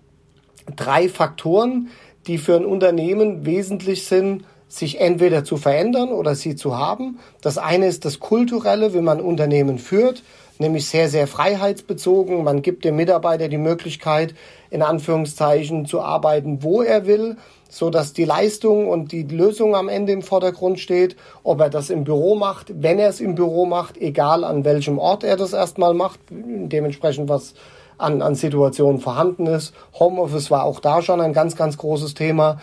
drei 0.77 1.09
Faktoren, 1.09 1.89
die 2.27 2.39
für 2.39 2.57
ein 2.57 2.65
Unternehmen 2.65 3.45
wesentlich 3.45 4.07
sind, 4.07 4.45
sich 4.67 5.01
entweder 5.01 5.45
zu 5.45 5.57
verändern 5.57 6.09
oder 6.09 6.35
sie 6.35 6.57
zu 6.57 6.77
haben. 6.77 7.19
Das 7.43 7.59
eine 7.59 7.87
ist 7.87 8.05
das 8.05 8.19
Kulturelle, 8.19 8.95
wie 8.95 9.03
man 9.03 9.21
Unternehmen 9.21 9.79
führt 9.79 10.23
nämlich 10.59 10.87
sehr, 10.87 11.09
sehr 11.09 11.27
freiheitsbezogen. 11.27 12.45
Man 12.45 12.63
gibt 12.63 12.85
dem 12.85 12.97
Mitarbeiter 12.97 13.49
die 13.49 13.59
Möglichkeit, 13.59 14.35
in 14.71 14.83
Anführungszeichen 14.83 15.87
zu 15.87 16.01
arbeiten, 16.01 16.63
wo 16.63 16.83
er 16.83 17.07
will, 17.07 17.37
so 17.75 17.91
dass 17.91 18.13
die 18.13 18.25
Leistung 18.25 18.89
und 18.89 19.11
die 19.11 19.25
Lösung 19.25 19.75
am 19.75 19.89
Ende 19.89 20.13
im 20.13 20.23
Vordergrund 20.23 20.79
steht. 20.79 21.17
Ob 21.43 21.61
er 21.61 21.71
das 21.71 21.91
im 21.91 22.05
Büro 22.05 22.37
macht, 22.37 22.73
wenn 22.83 23.01
er 23.01 23.09
es 23.09 23.21
im 23.21 23.35
Büro 23.35 23.67
macht, 23.67 23.97
egal 23.97 24.45
an 24.45 24.65
welchem 24.65 24.99
Ort 24.99 25.25
er 25.25 25.37
das 25.37 25.53
erstmal 25.53 25.93
macht, 25.93 26.21
dementsprechend 26.31 27.29
was 27.29 27.55
an, 27.99 28.23
an 28.23 28.37
Situationen 28.37 29.01
vorhanden 29.01 29.47
ist. 29.47 29.75
Homeoffice 29.99 30.51
war 30.53 30.65
auch 30.65 30.79
da 30.79 31.03
schon 31.03 31.21
ein 31.21 31.33
ganz, 31.33 31.57
ganz 31.57 31.77
großes 31.77 32.15
Thema. 32.15 32.61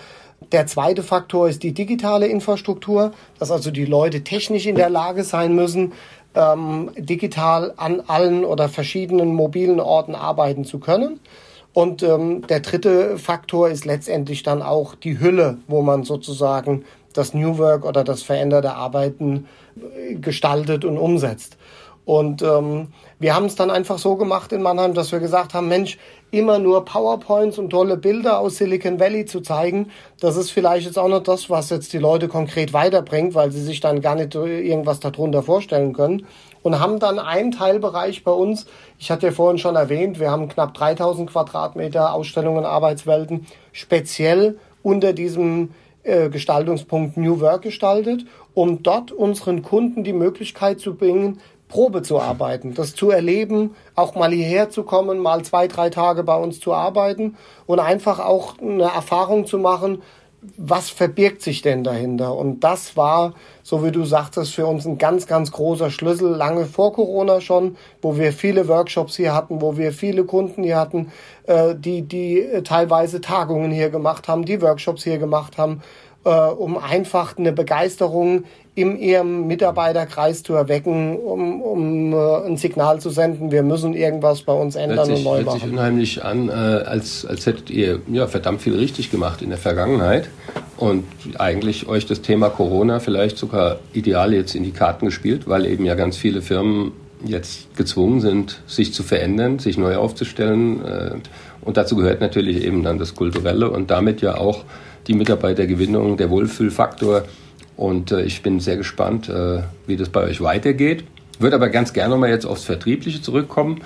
Der 0.53 0.65
zweite 0.65 1.03
Faktor 1.03 1.49
ist 1.49 1.61
die 1.61 1.73
digitale 1.73 2.27
Infrastruktur, 2.27 3.11
dass 3.37 3.51
also 3.51 3.69
die 3.69 3.85
Leute 3.85 4.23
technisch 4.23 4.65
in 4.65 4.75
der 4.75 4.89
Lage 4.89 5.23
sein 5.23 5.53
müssen, 5.55 5.91
ähm, 6.35 6.89
digital 6.97 7.73
an 7.75 8.01
allen 8.07 8.45
oder 8.45 8.69
verschiedenen 8.69 9.35
mobilen 9.35 9.81
Orten 9.81 10.15
arbeiten 10.15 10.63
zu 10.63 10.79
können. 10.79 11.19
Und 11.73 12.03
ähm, 12.03 12.45
der 12.47 12.59
dritte 12.59 13.17
Faktor 13.17 13.69
ist 13.69 13.85
letztendlich 13.85 14.43
dann 14.43 14.61
auch 14.61 14.95
die 14.95 15.19
Hülle, 15.19 15.57
wo 15.67 15.81
man 15.81 16.03
sozusagen 16.03 16.83
das 17.13 17.33
New 17.33 17.57
Work 17.57 17.85
oder 17.85 18.03
das 18.03 18.23
veränderte 18.23 18.73
Arbeiten 18.73 19.47
äh, 19.77 20.15
gestaltet 20.15 20.83
und 20.85 20.97
umsetzt. 20.97 21.57
Und 22.03 22.41
ähm, 22.41 22.87
wir 23.19 23.35
haben 23.35 23.45
es 23.45 23.55
dann 23.55 23.69
einfach 23.69 23.99
so 23.99 24.15
gemacht 24.15 24.51
in 24.51 24.61
Mannheim, 24.63 24.93
dass 24.93 25.11
wir 25.11 25.19
gesagt 25.19 25.53
haben, 25.53 25.67
Mensch, 25.67 25.97
immer 26.31 26.59
nur 26.59 26.83
PowerPoints 26.83 27.59
und 27.59 27.69
tolle 27.69 27.95
Bilder 27.95 28.39
aus 28.39 28.57
Silicon 28.57 28.99
Valley 28.99 29.25
zu 29.25 29.41
zeigen, 29.41 29.91
das 30.19 30.35
ist 30.35 30.49
vielleicht 30.49 30.87
jetzt 30.87 30.97
auch 30.97 31.09
nicht 31.09 31.27
das, 31.27 31.49
was 31.49 31.69
jetzt 31.69 31.93
die 31.93 31.99
Leute 31.99 32.27
konkret 32.27 32.73
weiterbringt, 32.73 33.35
weil 33.35 33.51
sie 33.51 33.61
sich 33.61 33.81
dann 33.81 34.01
gar 34.01 34.15
nicht 34.15 34.33
irgendwas 34.33 34.99
darunter 34.99 35.43
vorstellen 35.43 35.93
können. 35.93 36.25
Und 36.63 36.79
haben 36.79 36.99
dann 36.99 37.19
einen 37.19 37.51
Teilbereich 37.51 38.23
bei 38.23 38.31
uns, 38.31 38.67
ich 38.99 39.09
hatte 39.09 39.27
ja 39.27 39.31
vorhin 39.31 39.57
schon 39.57 39.75
erwähnt, 39.75 40.19
wir 40.19 40.29
haben 40.29 40.47
knapp 40.47 40.73
3000 40.73 41.29
Quadratmeter 41.29 42.13
Ausstellungen, 42.13 42.65
Arbeitswelten, 42.65 43.47
speziell 43.71 44.59
unter 44.83 45.13
diesem 45.13 45.71
äh, 46.03 46.29
Gestaltungspunkt 46.29 47.17
New 47.17 47.39
Work 47.39 47.63
gestaltet, 47.63 48.25
um 48.53 48.83
dort 48.83 49.11
unseren 49.11 49.61
Kunden 49.63 50.03
die 50.03 50.13
Möglichkeit 50.13 50.79
zu 50.79 50.95
bringen, 50.95 51.39
Probe 51.67 52.01
zu 52.01 52.19
arbeiten, 52.19 52.73
das 52.73 52.95
zu 52.95 53.11
erleben, 53.11 53.75
auch 53.95 54.15
mal 54.15 54.31
hierher 54.31 54.69
zu 54.69 54.83
kommen, 54.83 55.19
mal 55.19 55.43
zwei, 55.43 55.67
drei 55.67 55.89
Tage 55.89 56.23
bei 56.23 56.35
uns 56.35 56.59
zu 56.59 56.73
arbeiten 56.73 57.37
und 57.65 57.79
einfach 57.79 58.19
auch 58.19 58.59
eine 58.59 58.83
Erfahrung 58.83 59.45
zu 59.45 59.57
machen, 59.57 60.01
was 60.57 60.89
verbirgt 60.89 61.43
sich 61.43 61.61
denn 61.61 61.83
dahinter? 61.83 62.35
Und 62.35 62.61
das 62.61 62.97
war, 62.97 63.35
so 63.61 63.83
wie 63.83 63.91
du 63.91 64.05
sagtest, 64.05 64.55
für 64.55 64.65
uns 64.65 64.85
ein 64.87 64.97
ganz, 64.97 65.27
ganz 65.27 65.51
großer 65.51 65.91
Schlüssel, 65.91 66.31
lange 66.31 66.65
vor 66.65 66.93
Corona 66.93 67.41
schon, 67.41 67.77
wo 68.01 68.17
wir 68.17 68.33
viele 68.33 68.67
Workshops 68.67 69.17
hier 69.17 69.35
hatten, 69.35 69.61
wo 69.61 69.77
wir 69.77 69.91
viele 69.91 70.23
Kunden 70.23 70.63
hier 70.63 70.77
hatten, 70.77 71.11
äh, 71.45 71.75
die, 71.75 72.01
die 72.01 72.43
teilweise 72.63 73.21
Tagungen 73.21 73.71
hier 73.71 73.91
gemacht 73.91 74.27
haben, 74.27 74.43
die 74.43 74.61
Workshops 74.61 75.03
hier 75.03 75.19
gemacht 75.19 75.59
haben, 75.59 75.81
äh, 75.83 76.10
um 76.29 76.77
einfach 76.77 77.37
eine 77.37 77.51
Begeisterung 77.51 78.43
in 78.73 78.97
ihrem 78.97 79.47
Mitarbeiterkreis 79.47 80.43
zu 80.43 80.53
erwecken, 80.53 81.17
um, 81.17 81.61
um 81.61 82.13
äh, 82.13 82.47
ein 82.47 82.55
Signal 82.55 83.01
zu 83.01 83.09
senden, 83.09 83.51
wir 83.51 83.63
müssen 83.63 83.93
irgendwas 83.93 84.43
bei 84.43 84.53
uns 84.53 84.75
ändern 84.75 85.05
sich, 85.05 85.17
und 85.17 85.23
neu 85.25 85.35
hört 85.37 85.45
machen. 85.47 85.59
sich 85.59 85.71
unheimlich 85.71 86.23
an, 86.23 86.47
äh, 86.47 86.51
als, 86.51 87.25
als 87.25 87.45
hättet 87.45 87.69
ihr 87.69 87.99
ja, 88.07 88.27
verdammt 88.27 88.61
viel 88.61 88.75
richtig 88.75 89.11
gemacht 89.11 89.41
in 89.41 89.49
der 89.49 89.57
Vergangenheit 89.57 90.29
und 90.77 91.03
eigentlich 91.37 91.89
euch 91.89 92.05
das 92.05 92.21
Thema 92.21 92.49
Corona 92.49 92.99
vielleicht 92.99 93.37
sogar 93.37 93.79
ideal 93.91 94.33
jetzt 94.33 94.55
in 94.55 94.63
die 94.63 94.71
Karten 94.71 95.07
gespielt, 95.07 95.49
weil 95.49 95.65
eben 95.65 95.83
ja 95.85 95.95
ganz 95.95 96.15
viele 96.15 96.41
Firmen 96.41 96.93
jetzt 97.25 97.75
gezwungen 97.75 98.21
sind, 98.21 98.61
sich 98.67 98.93
zu 98.93 99.03
verändern, 99.03 99.59
sich 99.59 99.77
neu 99.77 99.97
aufzustellen. 99.97 100.85
Äh, 100.85 101.11
und 101.61 101.77
dazu 101.77 101.95
gehört 101.97 102.21
natürlich 102.21 102.63
eben 102.63 102.83
dann 102.83 102.97
das 102.97 103.15
Kulturelle 103.15 103.69
und 103.69 103.91
damit 103.91 104.21
ja 104.21 104.37
auch 104.37 104.63
die 105.11 105.17
Mitarbeitergewinnung, 105.17 106.15
der 106.15 106.29
Wohlfühlfaktor 106.29 107.23
und 107.75 108.11
äh, 108.11 108.21
ich 108.23 108.41
bin 108.41 108.61
sehr 108.61 108.77
gespannt, 108.77 109.27
äh, 109.27 109.59
wie 109.85 109.97
das 109.97 110.09
bei 110.09 110.23
euch 110.23 110.39
weitergeht. 110.39 111.03
Würde 111.37 111.55
aber 111.57 111.69
ganz 111.69 111.91
gerne 111.91 112.15
mal 112.15 112.29
jetzt 112.29 112.45
aufs 112.45 112.63
Vertriebliche 112.63 113.21
zurückkommen. 113.21 113.81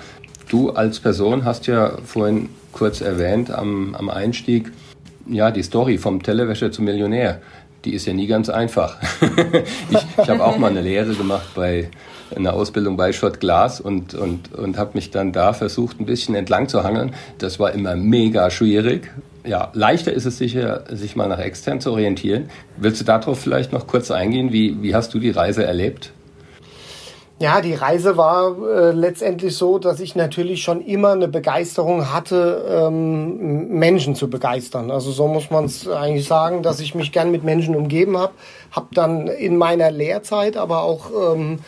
Du 0.48 0.70
als 0.70 1.00
Person 1.00 1.44
hast 1.44 1.66
ja 1.66 1.98
vorhin 2.04 2.48
kurz 2.72 3.00
erwähnt 3.00 3.50
am, 3.50 3.96
am 3.96 4.08
Einstieg, 4.08 4.70
ja, 5.28 5.50
die 5.50 5.64
Story 5.64 5.98
vom 5.98 6.22
Tellerwäscher 6.22 6.70
zum 6.70 6.84
Millionär, 6.84 7.40
die 7.84 7.94
ist 7.94 8.06
ja 8.06 8.12
nie 8.12 8.28
ganz 8.28 8.48
einfach. 8.48 8.98
ich 9.90 9.98
ich 10.22 10.28
habe 10.28 10.44
auch 10.44 10.58
mal 10.58 10.70
eine 10.70 10.82
Lehre 10.82 11.14
gemacht 11.14 11.48
bei 11.56 11.88
einer 12.36 12.54
Ausbildung 12.54 12.96
bei 12.96 13.12
Schott 13.12 13.40
Glas 13.40 13.80
und, 13.80 14.14
und, 14.14 14.52
und 14.52 14.78
habe 14.78 14.92
mich 14.94 15.10
dann 15.10 15.32
da 15.32 15.52
versucht, 15.52 15.98
ein 16.00 16.06
bisschen 16.06 16.36
entlang 16.36 16.68
zu 16.68 16.84
hangeln. 16.84 17.14
Das 17.38 17.58
war 17.58 17.72
immer 17.72 17.96
mega 17.96 18.50
schwierig. 18.50 19.10
Ja, 19.46 19.70
leichter 19.74 20.12
ist 20.12 20.24
es 20.24 20.38
sicher, 20.38 20.84
sich 20.90 21.14
mal 21.14 21.28
nach 21.28 21.38
extern 21.38 21.80
zu 21.80 21.92
orientieren. 21.92 22.50
Willst 22.76 23.00
du 23.00 23.04
darauf 23.04 23.38
vielleicht 23.38 23.72
noch 23.72 23.86
kurz 23.86 24.10
eingehen? 24.10 24.52
Wie, 24.52 24.82
wie 24.82 24.94
hast 24.94 25.14
du 25.14 25.20
die 25.20 25.30
Reise 25.30 25.64
erlebt? 25.64 26.12
Ja, 27.38 27.60
die 27.60 27.74
Reise 27.74 28.16
war 28.16 28.56
äh, 28.66 28.92
letztendlich 28.92 29.54
so, 29.56 29.78
dass 29.78 30.00
ich 30.00 30.16
natürlich 30.16 30.62
schon 30.62 30.80
immer 30.80 31.12
eine 31.12 31.28
Begeisterung 31.28 32.12
hatte, 32.12 32.64
ähm, 32.88 33.68
Menschen 33.68 34.14
zu 34.14 34.30
begeistern. 34.30 34.90
Also 34.90 35.12
so 35.12 35.28
muss 35.28 35.50
man 35.50 35.66
es 35.66 35.86
eigentlich 35.86 36.26
sagen, 36.26 36.62
dass 36.62 36.80
ich 36.80 36.94
mich 36.94 37.12
gern 37.12 37.30
mit 37.30 37.44
Menschen 37.44 37.76
umgeben 37.76 38.16
habe. 38.16 38.32
Habe 38.72 38.88
dann 38.94 39.28
in 39.28 39.58
meiner 39.58 39.90
Lehrzeit 39.90 40.56
aber 40.56 40.82
auch 40.82 41.10
ähm, 41.34 41.58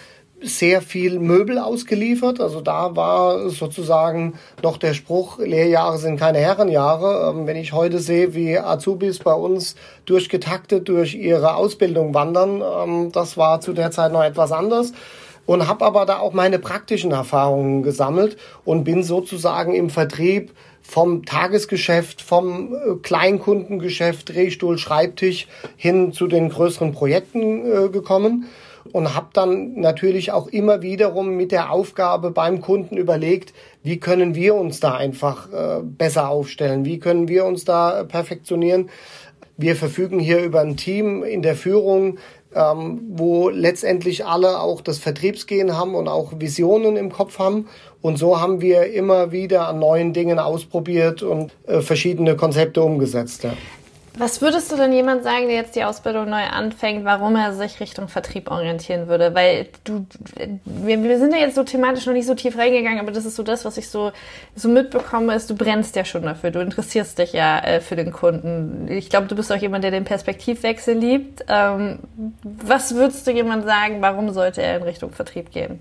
sehr 0.42 0.82
viel 0.82 1.18
Möbel 1.18 1.58
ausgeliefert. 1.58 2.40
Also 2.40 2.60
da 2.60 2.94
war 2.96 3.50
sozusagen 3.50 4.34
noch 4.62 4.76
der 4.76 4.94
Spruch, 4.94 5.38
Lehrjahre 5.38 5.98
sind 5.98 6.18
keine 6.18 6.38
Herrenjahre. 6.38 7.30
Ähm, 7.30 7.46
wenn 7.46 7.56
ich 7.56 7.72
heute 7.72 7.98
sehe, 7.98 8.34
wie 8.34 8.58
Azubis 8.58 9.18
bei 9.18 9.34
uns 9.34 9.74
durchgetaktet 10.04 10.88
durch 10.88 11.14
ihre 11.14 11.54
Ausbildung 11.54 12.14
wandern, 12.14 12.62
ähm, 12.62 13.12
das 13.12 13.36
war 13.36 13.60
zu 13.60 13.72
der 13.72 13.90
Zeit 13.90 14.12
noch 14.12 14.22
etwas 14.22 14.52
anders 14.52 14.92
und 15.46 15.66
habe 15.66 15.84
aber 15.84 16.04
da 16.04 16.18
auch 16.18 16.34
meine 16.34 16.58
praktischen 16.58 17.10
Erfahrungen 17.10 17.82
gesammelt 17.82 18.36
und 18.64 18.84
bin 18.84 19.02
sozusagen 19.02 19.74
im 19.74 19.88
Vertrieb 19.88 20.52
vom 20.82 21.24
Tagesgeschäft, 21.24 22.22
vom 22.22 22.74
äh, 22.74 22.94
Kleinkundengeschäft, 23.02 24.28
Drehstuhl, 24.28 24.78
Schreibtisch 24.78 25.48
hin 25.76 26.12
zu 26.12 26.28
den 26.28 26.48
größeren 26.48 26.92
Projekten 26.92 27.64
äh, 27.64 27.88
gekommen 27.88 28.46
und 28.92 29.14
habe 29.14 29.28
dann 29.32 29.74
natürlich 29.80 30.32
auch 30.32 30.48
immer 30.48 30.82
wiederum 30.82 31.36
mit 31.36 31.52
der 31.52 31.70
Aufgabe 31.70 32.30
beim 32.30 32.60
Kunden 32.60 32.96
überlegt, 32.96 33.52
wie 33.82 33.98
können 33.98 34.34
wir 34.34 34.54
uns 34.54 34.80
da 34.80 34.94
einfach 34.94 35.52
äh, 35.52 35.82
besser 35.82 36.28
aufstellen, 36.28 36.84
wie 36.84 36.98
können 36.98 37.28
wir 37.28 37.44
uns 37.44 37.64
da 37.64 38.04
perfektionieren. 38.04 38.90
Wir 39.56 39.74
verfügen 39.74 40.20
hier 40.20 40.42
über 40.42 40.60
ein 40.60 40.76
Team 40.76 41.24
in 41.24 41.42
der 41.42 41.56
Führung, 41.56 42.18
ähm, 42.54 43.00
wo 43.10 43.48
letztendlich 43.48 44.24
alle 44.24 44.60
auch 44.60 44.80
das 44.80 44.98
Vertriebsgehen 44.98 45.76
haben 45.76 45.94
und 45.94 46.08
auch 46.08 46.32
Visionen 46.38 46.96
im 46.96 47.12
Kopf 47.12 47.38
haben. 47.38 47.66
Und 48.00 48.18
so 48.18 48.40
haben 48.40 48.60
wir 48.60 48.92
immer 48.92 49.32
wieder 49.32 49.68
an 49.68 49.80
neuen 49.80 50.12
Dingen 50.12 50.38
ausprobiert 50.38 51.22
und 51.22 51.52
äh, 51.66 51.80
verschiedene 51.80 52.36
Konzepte 52.36 52.82
umgesetzt. 52.82 53.44
Ja. 53.44 53.52
Was 54.18 54.42
würdest 54.42 54.72
du 54.72 54.76
denn 54.76 54.92
jemand 54.92 55.22
sagen, 55.22 55.46
der 55.46 55.54
jetzt 55.54 55.76
die 55.76 55.84
Ausbildung 55.84 56.28
neu 56.28 56.42
anfängt, 56.42 57.04
warum 57.04 57.36
er 57.36 57.54
sich 57.54 57.78
Richtung 57.78 58.08
Vertrieb 58.08 58.50
orientieren 58.50 59.06
würde? 59.06 59.32
Weil 59.32 59.68
du, 59.84 60.06
wir, 60.64 61.00
wir 61.00 61.18
sind 61.20 61.32
ja 61.32 61.38
jetzt 61.38 61.54
so 61.54 61.62
thematisch 61.62 62.04
noch 62.04 62.14
nicht 62.14 62.26
so 62.26 62.34
tief 62.34 62.58
reingegangen, 62.58 62.98
aber 62.98 63.12
das 63.12 63.24
ist 63.24 63.36
so 63.36 63.44
das, 63.44 63.64
was 63.64 63.76
ich 63.76 63.88
so, 63.88 64.10
so 64.56 64.68
mitbekomme, 64.68 65.34
ist, 65.36 65.48
du 65.48 65.54
brennst 65.54 65.94
ja 65.94 66.04
schon 66.04 66.22
dafür, 66.22 66.50
du 66.50 66.58
interessierst 66.58 67.16
dich 67.18 67.32
ja 67.32 67.60
äh, 67.60 67.80
für 67.80 67.94
den 67.94 68.12
Kunden. 68.12 68.88
Ich 68.90 69.08
glaube, 69.08 69.28
du 69.28 69.36
bist 69.36 69.52
auch 69.52 69.56
jemand, 69.56 69.84
der 69.84 69.92
den 69.92 70.04
Perspektivwechsel 70.04 70.96
liebt. 70.96 71.44
Ähm, 71.46 72.00
was 72.42 72.96
würdest 72.96 73.24
du 73.24 73.30
jemand 73.30 73.66
sagen, 73.66 74.02
warum 74.02 74.30
sollte 74.32 74.62
er 74.62 74.78
in 74.78 74.82
Richtung 74.82 75.12
Vertrieb 75.12 75.52
gehen? 75.52 75.80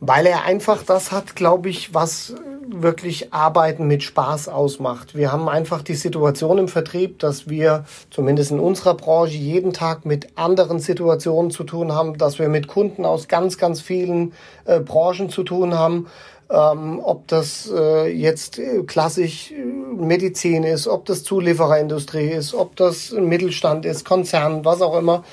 Weil 0.00 0.26
er 0.26 0.44
einfach 0.44 0.82
das 0.84 1.10
hat, 1.10 1.34
glaube 1.34 1.68
ich, 1.68 1.92
was 1.92 2.34
wirklich 2.70 3.32
Arbeiten 3.32 3.86
mit 3.86 4.02
Spaß 4.02 4.48
ausmacht. 4.48 5.14
Wir 5.14 5.32
haben 5.32 5.48
einfach 5.48 5.82
die 5.82 5.94
Situation 5.94 6.58
im 6.58 6.68
Vertrieb, 6.68 7.18
dass 7.18 7.48
wir 7.48 7.84
zumindest 8.10 8.50
in 8.50 8.60
unserer 8.60 8.94
Branche 8.94 9.36
jeden 9.36 9.72
Tag 9.72 10.04
mit 10.04 10.28
anderen 10.36 10.78
Situationen 10.78 11.50
zu 11.50 11.64
tun 11.64 11.92
haben, 11.92 12.18
dass 12.18 12.38
wir 12.38 12.48
mit 12.48 12.68
Kunden 12.68 13.04
aus 13.04 13.28
ganz, 13.28 13.58
ganz 13.58 13.80
vielen 13.80 14.32
äh, 14.66 14.80
Branchen 14.80 15.30
zu 15.30 15.42
tun 15.42 15.74
haben. 15.74 16.06
Ähm, 16.50 17.00
ob 17.02 17.28
das 17.28 17.70
äh, 17.74 18.06
jetzt 18.08 18.58
äh, 18.58 18.82
klassisch 18.84 19.52
äh, 19.52 19.56
Medizin 19.56 20.64
ist, 20.64 20.88
ob 20.88 21.04
das 21.04 21.22
Zuliefererindustrie 21.22 22.30
ist, 22.30 22.54
ob 22.54 22.74
das 22.76 23.12
Mittelstand 23.12 23.84
ist, 23.84 24.06
Konzern, 24.06 24.64
was 24.64 24.80
auch 24.80 24.96
immer 24.96 25.24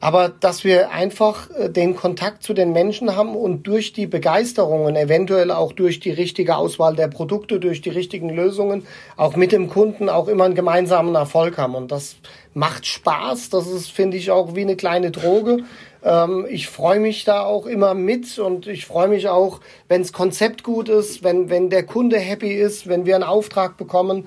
aber 0.00 0.28
dass 0.28 0.64
wir 0.64 0.90
einfach 0.90 1.50
äh, 1.50 1.70
den 1.70 1.96
Kontakt 1.96 2.42
zu 2.42 2.54
den 2.54 2.72
Menschen 2.72 3.16
haben 3.16 3.34
und 3.34 3.66
durch 3.66 3.92
die 3.92 4.06
Begeisterung 4.06 4.84
und 4.84 4.96
eventuell 4.96 5.50
auch 5.50 5.72
durch 5.72 6.00
die 6.00 6.10
richtige 6.10 6.56
Auswahl 6.56 6.94
der 6.96 7.08
Produkte, 7.08 7.58
durch 7.60 7.80
die 7.80 7.90
richtigen 7.90 8.28
Lösungen, 8.28 8.86
auch 9.16 9.36
mit 9.36 9.52
dem 9.52 9.68
Kunden 9.68 10.08
auch 10.08 10.28
immer 10.28 10.44
einen 10.44 10.54
gemeinsamen 10.54 11.14
Erfolg 11.14 11.58
haben. 11.58 11.74
Und 11.74 11.92
das 11.92 12.16
macht 12.54 12.86
Spaß. 12.86 13.50
Das 13.50 13.66
ist, 13.66 13.90
finde 13.90 14.16
ich, 14.16 14.30
auch 14.30 14.54
wie 14.54 14.62
eine 14.62 14.76
kleine 14.76 15.10
Droge. 15.10 15.58
Ähm, 16.02 16.46
ich 16.48 16.68
freue 16.68 17.00
mich 17.00 17.24
da 17.24 17.42
auch 17.42 17.66
immer 17.66 17.94
mit 17.94 18.38
und 18.38 18.66
ich 18.66 18.86
freue 18.86 19.08
mich 19.08 19.28
auch, 19.28 19.60
wenn 19.88 20.02
das 20.02 20.12
Konzept 20.12 20.62
gut 20.62 20.88
ist, 20.88 21.24
wenn, 21.24 21.50
wenn 21.50 21.68
der 21.68 21.84
Kunde 21.84 22.18
happy 22.18 22.52
ist, 22.52 22.88
wenn 22.88 23.06
wir 23.06 23.14
einen 23.14 23.24
Auftrag 23.24 23.76
bekommen. 23.76 24.26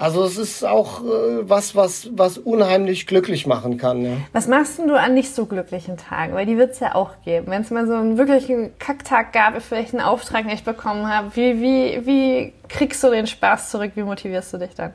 Also 0.00 0.24
es 0.24 0.38
ist 0.38 0.64
auch 0.64 1.04
äh, 1.04 1.48
was, 1.48 1.76
was, 1.76 2.08
was 2.12 2.38
unheimlich 2.38 3.06
glücklich 3.06 3.46
machen 3.46 3.76
kann. 3.76 4.02
Ja. 4.02 4.12
Was 4.32 4.48
machst 4.48 4.78
du 4.78 4.98
an 4.98 5.12
nicht 5.12 5.34
so 5.34 5.44
glücklichen 5.44 5.98
Tagen? 5.98 6.32
Weil 6.32 6.46
die 6.46 6.56
wird 6.56 6.72
es 6.72 6.80
ja 6.80 6.94
auch 6.94 7.10
geben. 7.22 7.48
Wenn 7.48 7.60
es 7.60 7.70
mal 7.70 7.86
so 7.86 7.94
einen 7.94 8.16
wirklichen 8.16 8.78
Kacktag 8.78 9.34
gab, 9.34 9.60
vielleicht 9.60 9.92
einen 9.92 10.02
Auftrag 10.02 10.46
nicht 10.46 10.64
bekommen 10.64 11.06
habe, 11.06 11.36
wie, 11.36 11.60
wie, 11.60 12.06
wie 12.06 12.52
kriegst 12.68 13.04
du 13.04 13.10
den 13.10 13.26
Spaß 13.26 13.70
zurück? 13.70 13.92
Wie 13.94 14.02
motivierst 14.02 14.54
du 14.54 14.58
dich 14.58 14.74
dann? 14.74 14.94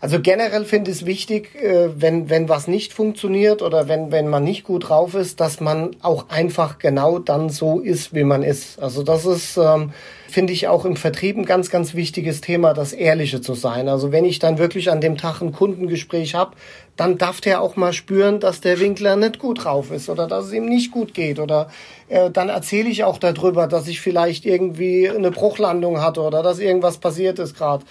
Also 0.00 0.20
generell 0.20 0.64
finde 0.64 0.90
ich 0.90 0.98
es 0.98 1.06
wichtig, 1.06 1.54
äh, 1.54 1.88
wenn, 1.96 2.28
wenn 2.28 2.48
was 2.48 2.68
nicht 2.68 2.92
funktioniert 2.92 3.62
oder 3.62 3.88
wenn, 3.88 4.12
wenn 4.12 4.28
man 4.28 4.44
nicht 4.44 4.64
gut 4.64 4.88
drauf 4.88 5.14
ist, 5.14 5.40
dass 5.40 5.60
man 5.60 5.96
auch 6.02 6.28
einfach 6.28 6.78
genau 6.78 7.18
dann 7.18 7.48
so 7.48 7.80
ist, 7.80 8.14
wie 8.14 8.24
man 8.24 8.42
ist. 8.42 8.78
Also 8.80 9.02
das 9.02 9.24
ist, 9.24 9.56
ähm, 9.56 9.92
finde 10.28 10.52
ich 10.52 10.68
auch 10.68 10.84
im 10.84 10.96
Vertrieb 10.96 11.36
ein 11.38 11.46
ganz, 11.46 11.70
ganz 11.70 11.94
wichtiges 11.94 12.40
Thema, 12.40 12.74
das 12.74 12.92
Ehrliche 12.92 13.40
zu 13.40 13.54
sein. 13.54 13.88
Also 13.88 14.12
wenn 14.12 14.24
ich 14.24 14.38
dann 14.38 14.58
wirklich 14.58 14.90
an 14.90 15.00
dem 15.00 15.16
Tag 15.16 15.40
ein 15.40 15.52
Kundengespräch 15.52 16.34
habe, 16.34 16.56
dann 16.96 17.18
darf 17.18 17.40
der 17.40 17.60
auch 17.60 17.76
mal 17.76 17.92
spüren, 17.92 18.40
dass 18.40 18.60
der 18.60 18.80
Winkler 18.80 19.16
nicht 19.16 19.38
gut 19.38 19.64
drauf 19.64 19.90
ist 19.90 20.08
oder 20.08 20.26
dass 20.26 20.46
es 20.46 20.52
ihm 20.52 20.66
nicht 20.66 20.90
gut 20.90 21.14
geht. 21.14 21.38
Oder 21.38 21.68
äh, 22.08 22.30
dann 22.30 22.48
erzähle 22.48 22.88
ich 22.88 23.04
auch 23.04 23.18
darüber, 23.18 23.66
dass 23.66 23.88
ich 23.88 24.00
vielleicht 24.00 24.44
irgendwie 24.46 25.08
eine 25.08 25.30
Bruchlandung 25.30 26.02
hatte 26.02 26.20
oder 26.22 26.42
dass 26.42 26.58
irgendwas 26.58 26.98
passiert 26.98 27.38
ist 27.38 27.56
gerade. 27.56 27.84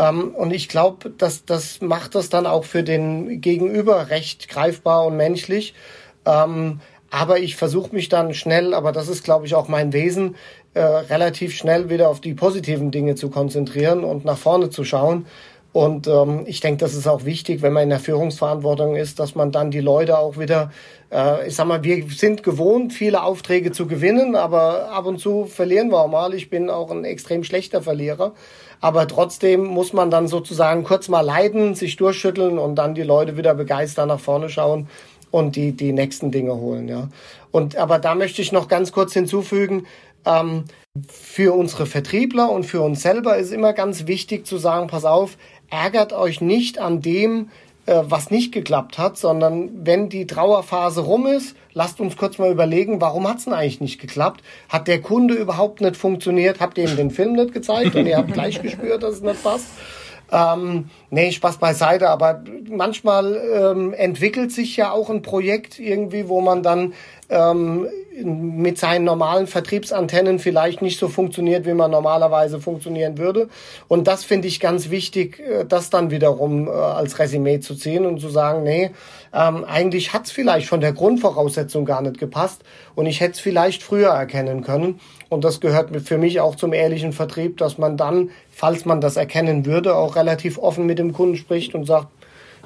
Ähm, 0.00 0.34
und 0.34 0.52
ich 0.52 0.68
glaube, 0.68 1.10
dass 1.10 1.44
das 1.44 1.80
macht 1.82 2.14
das 2.14 2.30
dann 2.30 2.46
auch 2.46 2.64
für 2.64 2.82
den 2.82 3.40
Gegenüber 3.40 4.08
recht 4.08 4.48
greifbar 4.48 5.04
und 5.06 5.16
menschlich. 5.16 5.74
Ähm, 6.24 6.80
aber 7.10 7.38
ich 7.40 7.56
versuche 7.56 7.94
mich 7.94 8.08
dann 8.08 8.34
schnell, 8.34 8.72
aber 8.72 8.92
das 8.92 9.08
ist, 9.08 9.24
glaube 9.24 9.44
ich, 9.44 9.54
auch 9.54 9.68
mein 9.68 9.92
Wesen, 9.92 10.36
äh, 10.74 10.80
relativ 10.80 11.54
schnell 11.54 11.90
wieder 11.90 12.08
auf 12.08 12.20
die 12.20 12.34
positiven 12.34 12.90
Dinge 12.92 13.16
zu 13.16 13.30
konzentrieren 13.30 14.04
und 14.04 14.24
nach 14.24 14.38
vorne 14.38 14.70
zu 14.70 14.84
schauen. 14.84 15.26
Und 15.72 16.08
ähm, 16.08 16.44
ich 16.46 16.60
denke, 16.60 16.78
das 16.78 16.94
ist 16.94 17.06
auch 17.06 17.24
wichtig, 17.24 17.62
wenn 17.62 17.72
man 17.72 17.84
in 17.84 17.90
der 17.90 18.00
Führungsverantwortung 18.00 18.96
ist, 18.96 19.20
dass 19.20 19.36
man 19.36 19.52
dann 19.52 19.70
die 19.70 19.80
Leute 19.80 20.18
auch 20.18 20.36
wieder, 20.36 20.72
äh, 21.12 21.46
ich 21.46 21.54
sag 21.54 21.66
mal, 21.66 21.84
wir 21.84 22.04
sind 22.10 22.42
gewohnt, 22.42 22.92
viele 22.92 23.22
Aufträge 23.22 23.70
zu 23.70 23.86
gewinnen, 23.86 24.34
aber 24.34 24.90
ab 24.90 25.06
und 25.06 25.18
zu 25.18 25.44
verlieren 25.44 25.90
wir 25.90 26.00
auch 26.00 26.08
mal. 26.08 26.34
Ich 26.34 26.50
bin 26.50 26.70
auch 26.70 26.90
ein 26.90 27.04
extrem 27.04 27.44
schlechter 27.44 27.82
Verlierer. 27.82 28.32
Aber 28.80 29.06
trotzdem 29.06 29.64
muss 29.64 29.92
man 29.92 30.10
dann 30.10 30.26
sozusagen 30.26 30.84
kurz 30.84 31.08
mal 31.08 31.20
leiden, 31.20 31.74
sich 31.74 31.96
durchschütteln 31.96 32.58
und 32.58 32.76
dann 32.76 32.94
die 32.94 33.02
Leute 33.02 33.36
wieder 33.36 33.54
begeistert 33.54 34.08
nach 34.08 34.20
vorne 34.20 34.48
schauen 34.48 34.88
und 35.30 35.54
die, 35.54 35.72
die 35.72 35.92
nächsten 35.92 36.32
Dinge 36.32 36.56
holen, 36.56 36.88
ja. 36.88 37.08
Und, 37.52 37.76
aber 37.76 37.98
da 37.98 38.14
möchte 38.14 38.42
ich 38.42 38.52
noch 38.52 38.68
ganz 38.68 38.92
kurz 38.92 39.12
hinzufügen, 39.12 39.86
ähm, 40.24 40.64
für 41.08 41.52
unsere 41.52 41.86
Vertriebler 41.86 42.50
und 42.50 42.64
für 42.64 42.80
uns 42.80 43.02
selber 43.02 43.36
ist 43.36 43.52
immer 43.52 43.72
ganz 43.72 44.06
wichtig 44.06 44.46
zu 44.46 44.58
sagen, 44.58 44.88
pass 44.88 45.04
auf, 45.04 45.36
ärgert 45.70 46.12
euch 46.12 46.40
nicht 46.40 46.78
an 46.78 47.00
dem, 47.00 47.50
äh, 47.86 48.02
was 48.04 48.30
nicht 48.30 48.52
geklappt 48.52 48.98
hat, 48.98 49.16
sondern 49.16 49.70
wenn 49.86 50.08
die 50.08 50.26
Trauerphase 50.26 51.00
rum 51.00 51.26
ist, 51.26 51.56
lasst 51.72 52.00
uns 52.00 52.16
kurz 52.16 52.38
mal 52.38 52.50
überlegen, 52.50 53.00
warum 53.00 53.26
hat 53.28 53.38
es 53.38 53.44
denn 53.44 53.54
eigentlich 53.54 53.80
nicht 53.80 54.00
geklappt? 54.00 54.42
Hat 54.68 54.86
der 54.86 55.00
Kunde 55.00 55.34
überhaupt 55.34 55.80
nicht 55.80 55.96
funktioniert? 55.96 56.60
Habt 56.60 56.78
ihr 56.78 56.88
ihm 56.88 56.96
den 56.96 57.10
Film 57.10 57.32
nicht 57.32 57.52
gezeigt 57.52 57.96
und 57.96 58.06
ihr 58.06 58.16
habt 58.16 58.32
gleich 58.32 58.60
gespürt, 58.62 59.02
dass 59.02 59.14
es 59.14 59.22
nicht 59.22 59.42
passt? 59.42 59.66
Ähm, 60.32 60.90
nee, 61.10 61.32
Spaß 61.32 61.56
beiseite, 61.56 62.08
aber 62.08 62.44
manchmal 62.68 63.36
ähm, 63.52 63.92
entwickelt 63.92 64.52
sich 64.52 64.76
ja 64.76 64.92
auch 64.92 65.10
ein 65.10 65.22
Projekt 65.22 65.80
irgendwie, 65.80 66.28
wo 66.28 66.40
man 66.40 66.62
dann 66.62 66.94
ähm, 67.30 67.86
mit 68.24 68.78
seinen 68.78 69.04
normalen 69.04 69.46
Vertriebsantennen 69.46 70.38
vielleicht 70.38 70.82
nicht 70.82 70.98
so 70.98 71.08
funktioniert, 71.08 71.64
wie 71.66 71.74
man 71.74 71.90
normalerweise 71.90 72.60
funktionieren 72.60 73.18
würde. 73.18 73.48
Und 73.88 74.06
das 74.08 74.24
finde 74.24 74.48
ich 74.48 74.60
ganz 74.60 74.90
wichtig, 74.90 75.40
äh, 75.40 75.64
das 75.64 75.90
dann 75.90 76.10
wiederum 76.10 76.68
äh, 76.68 76.70
als 76.70 77.18
Resümee 77.18 77.60
zu 77.60 77.74
ziehen 77.74 78.04
und 78.04 78.20
zu 78.20 78.28
sagen, 78.28 78.62
nee, 78.62 78.90
ähm, 79.32 79.64
eigentlich 79.64 80.12
hat's 80.12 80.30
vielleicht 80.30 80.66
von 80.66 80.80
der 80.80 80.92
Grundvoraussetzung 80.92 81.84
gar 81.84 82.02
nicht 82.02 82.18
gepasst 82.18 82.62
und 82.94 83.06
ich 83.06 83.20
hätte 83.20 83.32
es 83.32 83.40
vielleicht 83.40 83.82
früher 83.82 84.10
erkennen 84.10 84.62
können. 84.62 85.00
Und 85.28 85.44
das 85.44 85.60
gehört 85.60 85.90
für 86.02 86.18
mich 86.18 86.40
auch 86.40 86.56
zum 86.56 86.72
ehrlichen 86.72 87.12
Vertrieb, 87.12 87.56
dass 87.58 87.78
man 87.78 87.96
dann, 87.96 88.30
falls 88.50 88.84
man 88.84 89.00
das 89.00 89.16
erkennen 89.16 89.64
würde, 89.64 89.94
auch 89.94 90.16
relativ 90.16 90.58
offen 90.58 90.86
mit 90.86 90.98
dem 90.98 91.12
Kunden 91.12 91.36
spricht 91.36 91.74
und 91.74 91.84
sagt, 91.84 92.08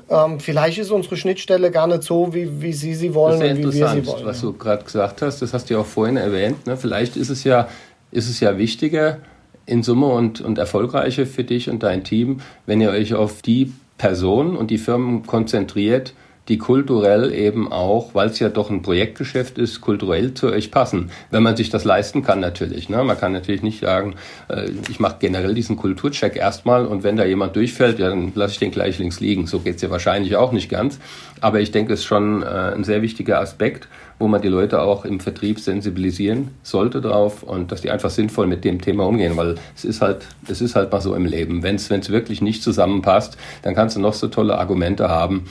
ähm, 0.08 0.40
vielleicht 0.40 0.78
ist 0.78 0.90
unsere 0.90 1.16
Schnittstelle 1.16 1.70
gar 1.70 1.86
nicht 1.86 2.02
so, 2.02 2.34
wie, 2.34 2.60
wie 2.60 2.72
Sie 2.72 2.94
sie 2.94 3.14
wollen 3.14 3.40
und 3.40 3.58
wie 3.58 3.78
wir 3.78 3.88
sie 3.88 4.06
wollen. 4.06 4.26
Was 4.26 4.40
du 4.40 4.52
gerade 4.52 4.84
gesagt 4.84 5.22
hast, 5.22 5.40
das 5.40 5.54
hast 5.54 5.70
du 5.70 5.74
ja 5.74 5.80
auch 5.80 5.86
vorhin 5.86 6.16
erwähnt. 6.16 6.66
Ne? 6.66 6.76
Vielleicht 6.76 7.16
ist 7.16 7.30
es 7.30 7.44
ja, 7.44 7.68
ist 8.10 8.28
es 8.28 8.40
ja 8.40 8.58
wichtiger 8.58 9.18
in 9.66 9.82
Summe 9.82 10.06
und, 10.06 10.40
und 10.40 10.58
erfolgreicher 10.58 11.26
für 11.26 11.44
dich 11.44 11.70
und 11.70 11.82
dein 11.82 12.04
Team, 12.04 12.40
wenn 12.66 12.80
ihr 12.80 12.90
euch 12.90 13.14
auf 13.14 13.40
die 13.40 13.72
Personen 13.96 14.56
und 14.56 14.70
die 14.70 14.78
Firmen 14.78 15.26
konzentriert, 15.26 16.12
die 16.48 16.58
kulturell 16.58 17.32
eben 17.32 17.72
auch, 17.72 18.14
weil 18.14 18.28
es 18.28 18.38
ja 18.38 18.48
doch 18.48 18.70
ein 18.70 18.82
Projektgeschäft 18.82 19.56
ist, 19.56 19.80
kulturell 19.80 20.34
zu 20.34 20.48
euch 20.48 20.70
passen. 20.70 21.10
Wenn 21.30 21.42
man 21.42 21.56
sich 21.56 21.70
das 21.70 21.84
leisten 21.84 22.22
kann 22.22 22.40
natürlich. 22.40 22.88
Ne? 22.88 23.02
Man 23.02 23.18
kann 23.18 23.32
natürlich 23.32 23.62
nicht 23.62 23.80
sagen, 23.80 24.16
äh, 24.48 24.70
ich 24.90 25.00
mache 25.00 25.16
generell 25.20 25.54
diesen 25.54 25.76
Kulturcheck 25.76 26.36
erstmal 26.36 26.86
und 26.86 27.02
wenn 27.02 27.16
da 27.16 27.24
jemand 27.24 27.56
durchfällt, 27.56 27.98
ja, 27.98 28.10
dann 28.10 28.32
lasse 28.34 28.54
ich 28.54 28.58
den 28.58 28.70
gleich 28.70 28.98
links 28.98 29.20
liegen. 29.20 29.46
So 29.46 29.60
geht's 29.60 29.80
ja 29.80 29.90
wahrscheinlich 29.90 30.36
auch 30.36 30.52
nicht 30.52 30.68
ganz. 30.68 30.98
Aber 31.40 31.60
ich 31.60 31.70
denke, 31.70 31.94
es 31.94 32.00
ist 32.00 32.06
schon 32.06 32.42
äh, 32.42 32.46
ein 32.46 32.84
sehr 32.84 33.00
wichtiger 33.00 33.40
Aspekt, 33.40 33.88
wo 34.18 34.28
man 34.28 34.42
die 34.42 34.48
Leute 34.48 34.82
auch 34.82 35.04
im 35.04 35.20
Vertrieb 35.20 35.58
sensibilisieren 35.58 36.50
sollte 36.62 37.00
drauf 37.00 37.42
und 37.42 37.72
dass 37.72 37.80
die 37.80 37.90
einfach 37.90 38.10
sinnvoll 38.10 38.46
mit 38.46 38.64
dem 38.64 38.80
Thema 38.80 39.06
umgehen, 39.06 39.36
weil 39.36 39.56
es 39.74 39.84
ist 39.84 40.00
halt, 40.02 40.26
es 40.46 40.60
ist 40.60 40.76
halt 40.76 40.92
mal 40.92 41.00
so 41.00 41.14
im 41.14 41.24
Leben. 41.24 41.62
Wenn 41.62 41.76
es 41.76 41.90
wirklich 41.90 42.40
nicht 42.42 42.62
zusammenpasst, 42.62 43.36
dann 43.62 43.74
kannst 43.74 43.96
du 43.96 44.00
noch 44.00 44.14
so 44.14 44.28
tolle 44.28 44.58
Argumente 44.58 45.08
haben 45.08 45.46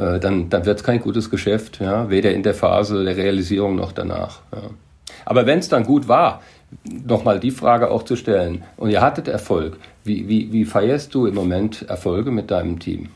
äh, 0.00 0.18
dann, 0.18 0.48
dann 0.48 0.64
wird 0.64 0.78
es 0.78 0.84
kein 0.84 1.00
gutes 1.00 1.30
Geschäft, 1.30 1.80
ja, 1.80 2.08
weder 2.08 2.32
in 2.32 2.42
der 2.42 2.54
Phase 2.54 3.04
der 3.04 3.16
Realisierung 3.16 3.76
noch 3.76 3.92
danach. 3.92 4.40
Ja. 4.52 4.62
Aber 5.26 5.46
wenn 5.46 5.58
es 5.58 5.68
dann 5.68 5.84
gut 5.84 6.08
war, 6.08 6.40
nochmal 6.84 7.38
die 7.38 7.50
Frage 7.50 7.90
auch 7.90 8.04
zu 8.04 8.16
stellen, 8.16 8.64
und 8.78 8.90
ihr 8.90 9.02
hattet 9.02 9.28
Erfolg, 9.28 9.76
wie, 10.04 10.28
wie, 10.28 10.52
wie 10.52 10.64
feierst 10.64 11.14
du 11.14 11.26
im 11.26 11.34
Moment 11.34 11.82
Erfolge 11.88 12.30
mit 12.30 12.50
deinem 12.50 12.78
Team? 12.78 13.10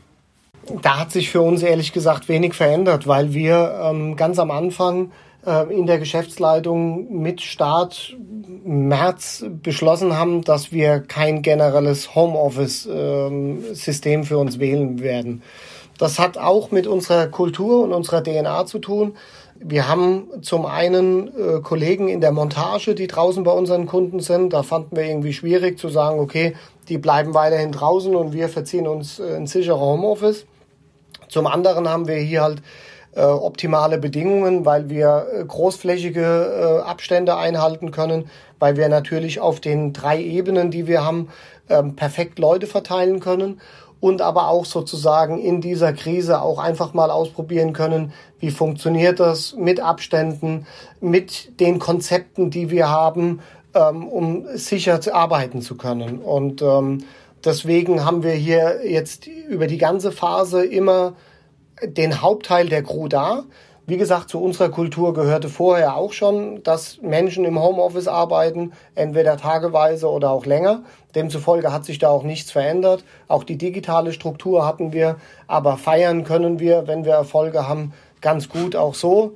Da 0.83 1.01
hat 1.01 1.11
sich 1.11 1.31
für 1.31 1.41
uns 1.41 1.63
ehrlich 1.63 1.93
gesagt 1.93 2.29
wenig 2.29 2.55
verändert, 2.55 3.07
weil 3.07 3.33
wir 3.33 3.81
ähm, 3.83 4.17
ganz 4.17 4.39
am 4.39 4.51
Anfang 4.51 5.11
äh, 5.47 5.75
in 5.75 5.87
der 5.87 5.99
Geschäftsleitung 5.99 7.23
mit 7.23 7.41
Start 7.41 8.15
März 8.65 9.45
beschlossen 9.63 10.19
haben, 10.19 10.43
dass 10.43 10.73
wir 10.73 11.01
kein 11.01 11.43
generelles 11.43 12.15
Homeoffice-System 12.15 14.21
ähm, 14.21 14.27
für 14.27 14.39
uns 14.39 14.59
wählen 14.59 15.01
werden. 15.01 15.43
Das 15.99 16.19
hat 16.19 16.39
auch 16.39 16.71
mit 16.71 16.87
unserer 16.87 17.29
Kultur 17.29 17.85
und 17.85 17.93
unserer 17.93 18.23
DNA 18.23 18.67
zu 18.67 18.79
tun. 18.79 19.17
Wir 19.57 19.89
haben 19.89 20.29
zum 20.43 20.67
einen 20.67 21.29
äh, 21.29 21.61
Kollegen 21.61 22.09
in 22.09 22.21
der 22.21 22.33
Montage, 22.33 22.95
die 22.95 23.07
draußen 23.07 23.45
bei 23.45 23.53
unseren 23.53 23.87
Kunden 23.87 24.21
sind. 24.21 24.53
Da 24.53 24.63
fanden 24.63 24.97
wir 24.97 25.05
irgendwie 25.05 25.33
schwierig 25.33 25.79
zu 25.79 25.89
sagen, 25.89 26.19
okay, 26.19 26.57
die 26.89 26.99
bleiben 26.99 27.35
weiterhin 27.35 27.73
draußen 27.73 28.15
und 28.15 28.33
wir 28.33 28.49
verziehen 28.49 28.89
uns 28.89 29.21
äh, 29.21 29.37
in 29.37 29.47
sichere 29.47 29.79
Homeoffice. 29.79 30.47
Zum 31.29 31.47
anderen 31.47 31.89
haben 31.89 32.09
wir 32.09 32.17
hier 32.17 32.43
halt 32.43 32.63
äh, 33.15 33.23
optimale 33.23 33.99
Bedingungen, 33.99 34.67
weil 34.67 34.91
wir 34.91 35.27
äh, 35.33 35.45
großflächige 35.45 36.81
äh, 36.83 36.89
Abstände 36.89 37.37
einhalten 37.37 37.93
können, 37.93 38.29
weil 38.59 38.77
wir 38.77 38.89
natürlich 38.89 39.41
auf 39.41 39.61
den 39.61 39.93
drei 39.93 40.21
Ebenen, 40.21 40.73
die 40.73 40.89
wir 40.89 41.05
haben, 41.05 41.29
ähm, 41.69 41.97
perfekt 41.97 42.39
Leute 42.39 42.67
verteilen 42.67 43.21
können 43.21 43.61
und 44.05 44.21
aber 44.21 44.49
auch 44.49 44.67
sozusagen 44.67 45.39
in 45.39 45.63
dieser 45.63 45.95
Krise 45.95 46.43
auch 46.43 46.59
einfach 46.59 46.93
mal 46.93 47.11
ausprobieren 47.11 47.73
können, 47.73 48.13
wie 48.39 48.51
funktioniert 48.51 49.19
das 49.19 49.57
mit 49.57 49.81
Abständen, 49.81 50.67
mit 51.01 51.59
den 51.59 51.79
Konzepten, 51.79 52.51
die 52.51 52.69
wir 52.69 52.91
haben, 52.91 53.41
ähm, 53.73 54.07
um 54.07 54.45
sicher 54.57 55.01
zu 55.01 55.15
arbeiten 55.15 55.63
zu 55.63 55.79
können. 55.79 56.19
Und 56.19 56.61
ähm, 56.61 56.99
deswegen 57.47 58.05
haben 58.05 58.23
wir 58.23 58.33
hier 58.33 58.81
jetzt 58.87 59.27
über 59.27 59.67
die 59.67 59.79
ganze 59.79 60.13
Phase 60.13 60.63
immer 60.67 61.15
den 61.83 62.21
Hauptteil 62.21 62.69
der 62.69 62.83
Crew 62.83 63.09
da. 63.09 63.45
Wie 63.87 63.99
gesagt, 63.99 64.31
zu 64.31 64.41
unserer 64.43 64.71
Kultur 64.71 65.13
gehörte 65.13 65.51
vorher 65.51 65.97
auch 65.97 66.15
schon, 66.15 66.63
dass 66.63 67.03
Menschen 67.03 67.45
im 67.45 67.61
Homeoffice 67.61 68.09
arbeiten, 68.09 68.73
entweder 68.95 69.37
tageweise 69.37 70.09
oder 70.09 70.31
auch 70.31 70.47
länger. 70.47 70.85
Demzufolge 71.15 71.71
hat 71.71 71.85
sich 71.85 71.99
da 71.99 72.09
auch 72.09 72.23
nichts 72.23 72.51
verändert. 72.51 73.05
Auch 73.29 73.45
die 73.45 73.59
digitale 73.59 74.15
Struktur 74.15 74.67
hatten 74.67 74.95
wir, 74.95 75.17
aber 75.49 75.77
feiern 75.77 76.25
können 76.25 76.61
wir, 76.61 76.87
wenn 76.87 77.05
wir 77.05 77.13
Erfolge 77.13 77.69
haben, 77.69 77.93
ganz 78.23 78.49
gut 78.49 78.75
auch 78.75 78.95
so. 78.95 79.33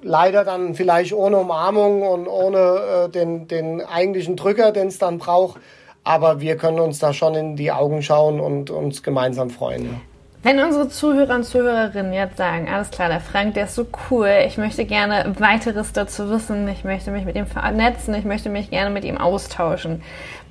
Leider 0.00 0.44
dann 0.44 0.76
vielleicht 0.76 1.12
ohne 1.12 1.38
Umarmung 1.38 2.02
und 2.02 2.28
ohne 2.28 2.58
äh, 2.58 3.08
den, 3.08 3.48
den 3.48 3.80
eigentlichen 3.80 4.36
Drücker, 4.36 4.70
den 4.70 4.88
es 4.88 4.98
dann 4.98 5.18
braucht. 5.18 5.60
Aber 6.04 6.40
wir 6.40 6.56
können 6.56 6.78
uns 6.78 7.00
da 7.00 7.12
schon 7.12 7.34
in 7.34 7.56
die 7.56 7.72
Augen 7.72 8.02
schauen 8.02 8.38
und 8.38 8.70
uns 8.70 9.02
gemeinsam 9.02 9.50
freuen. 9.50 9.84
Ja. 9.84 10.00
Wenn 10.44 10.58
unsere 10.58 10.88
Zuhörer 10.88 11.36
und 11.36 11.44
Zuhörerinnen 11.44 12.12
jetzt 12.12 12.36
sagen, 12.36 12.68
alles 12.68 12.90
klar, 12.90 13.08
der 13.08 13.20
Frank, 13.20 13.54
der 13.54 13.64
ist 13.64 13.76
so 13.76 13.86
cool, 14.10 14.28
ich 14.44 14.58
möchte 14.58 14.84
gerne 14.84 15.32
weiteres 15.38 15.92
dazu 15.92 16.30
wissen, 16.30 16.66
ich 16.66 16.82
möchte 16.82 17.12
mich 17.12 17.24
mit 17.24 17.36
ihm 17.36 17.46
vernetzen, 17.46 18.12
ich 18.14 18.24
möchte 18.24 18.48
mich 18.48 18.68
gerne 18.68 18.90
mit 18.90 19.04
ihm 19.04 19.18
austauschen. 19.18 20.02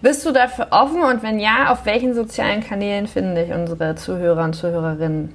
Bist 0.01 0.25
du 0.25 0.31
dafür 0.31 0.67
offen 0.71 1.03
und 1.03 1.23
wenn 1.23 1.39
ja, 1.39 1.73
auf 1.73 1.85
welchen 1.85 2.13
sozialen 2.13 2.63
Kanälen 2.63 3.05
finden 3.05 3.35
dich 3.35 3.51
unsere 3.51 3.95
Zuhörer 3.95 4.45
und 4.45 4.53
Zuhörerinnen? 4.53 5.33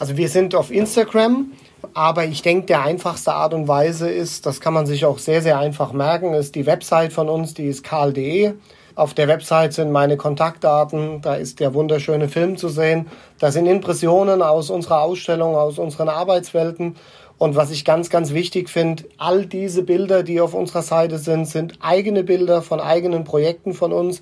Also 0.00 0.16
wir 0.16 0.30
sind 0.30 0.54
auf 0.54 0.70
Instagram, 0.70 1.52
aber 1.92 2.24
ich 2.24 2.40
denke, 2.40 2.66
der 2.66 2.84
einfachste 2.84 3.34
Art 3.34 3.52
und 3.52 3.68
Weise 3.68 4.08
ist, 4.10 4.46
das 4.46 4.60
kann 4.60 4.72
man 4.72 4.86
sich 4.86 5.04
auch 5.04 5.18
sehr, 5.18 5.42
sehr 5.42 5.58
einfach 5.58 5.92
merken, 5.92 6.32
ist 6.32 6.54
die 6.54 6.64
Website 6.64 7.12
von 7.12 7.28
uns, 7.28 7.52
die 7.52 7.66
ist 7.66 7.84
karl.de. 7.84 8.54
Auf 8.96 9.12
der 9.12 9.28
Website 9.28 9.74
sind 9.74 9.92
meine 9.92 10.16
Kontaktdaten, 10.16 11.20
da 11.20 11.34
ist 11.34 11.60
der 11.60 11.74
wunderschöne 11.74 12.30
Film 12.30 12.56
zu 12.56 12.70
sehen. 12.70 13.08
Da 13.38 13.52
sind 13.52 13.66
Impressionen 13.66 14.40
aus 14.40 14.70
unserer 14.70 15.02
Ausstellung, 15.02 15.54
aus 15.54 15.78
unseren 15.78 16.08
Arbeitswelten. 16.08 16.96
Und 17.36 17.56
was 17.56 17.70
ich 17.70 17.84
ganz, 17.84 18.08
ganz 18.08 18.32
wichtig 18.32 18.70
finde, 18.70 19.04
all 19.18 19.44
diese 19.44 19.82
Bilder, 19.82 20.22
die 20.22 20.40
auf 20.40 20.54
unserer 20.54 20.80
Seite 20.80 21.18
sind, 21.18 21.44
sind 21.44 21.74
eigene 21.82 22.24
Bilder 22.24 22.62
von 22.62 22.80
eigenen 22.80 23.24
Projekten 23.24 23.74
von 23.74 23.92
uns. 23.92 24.20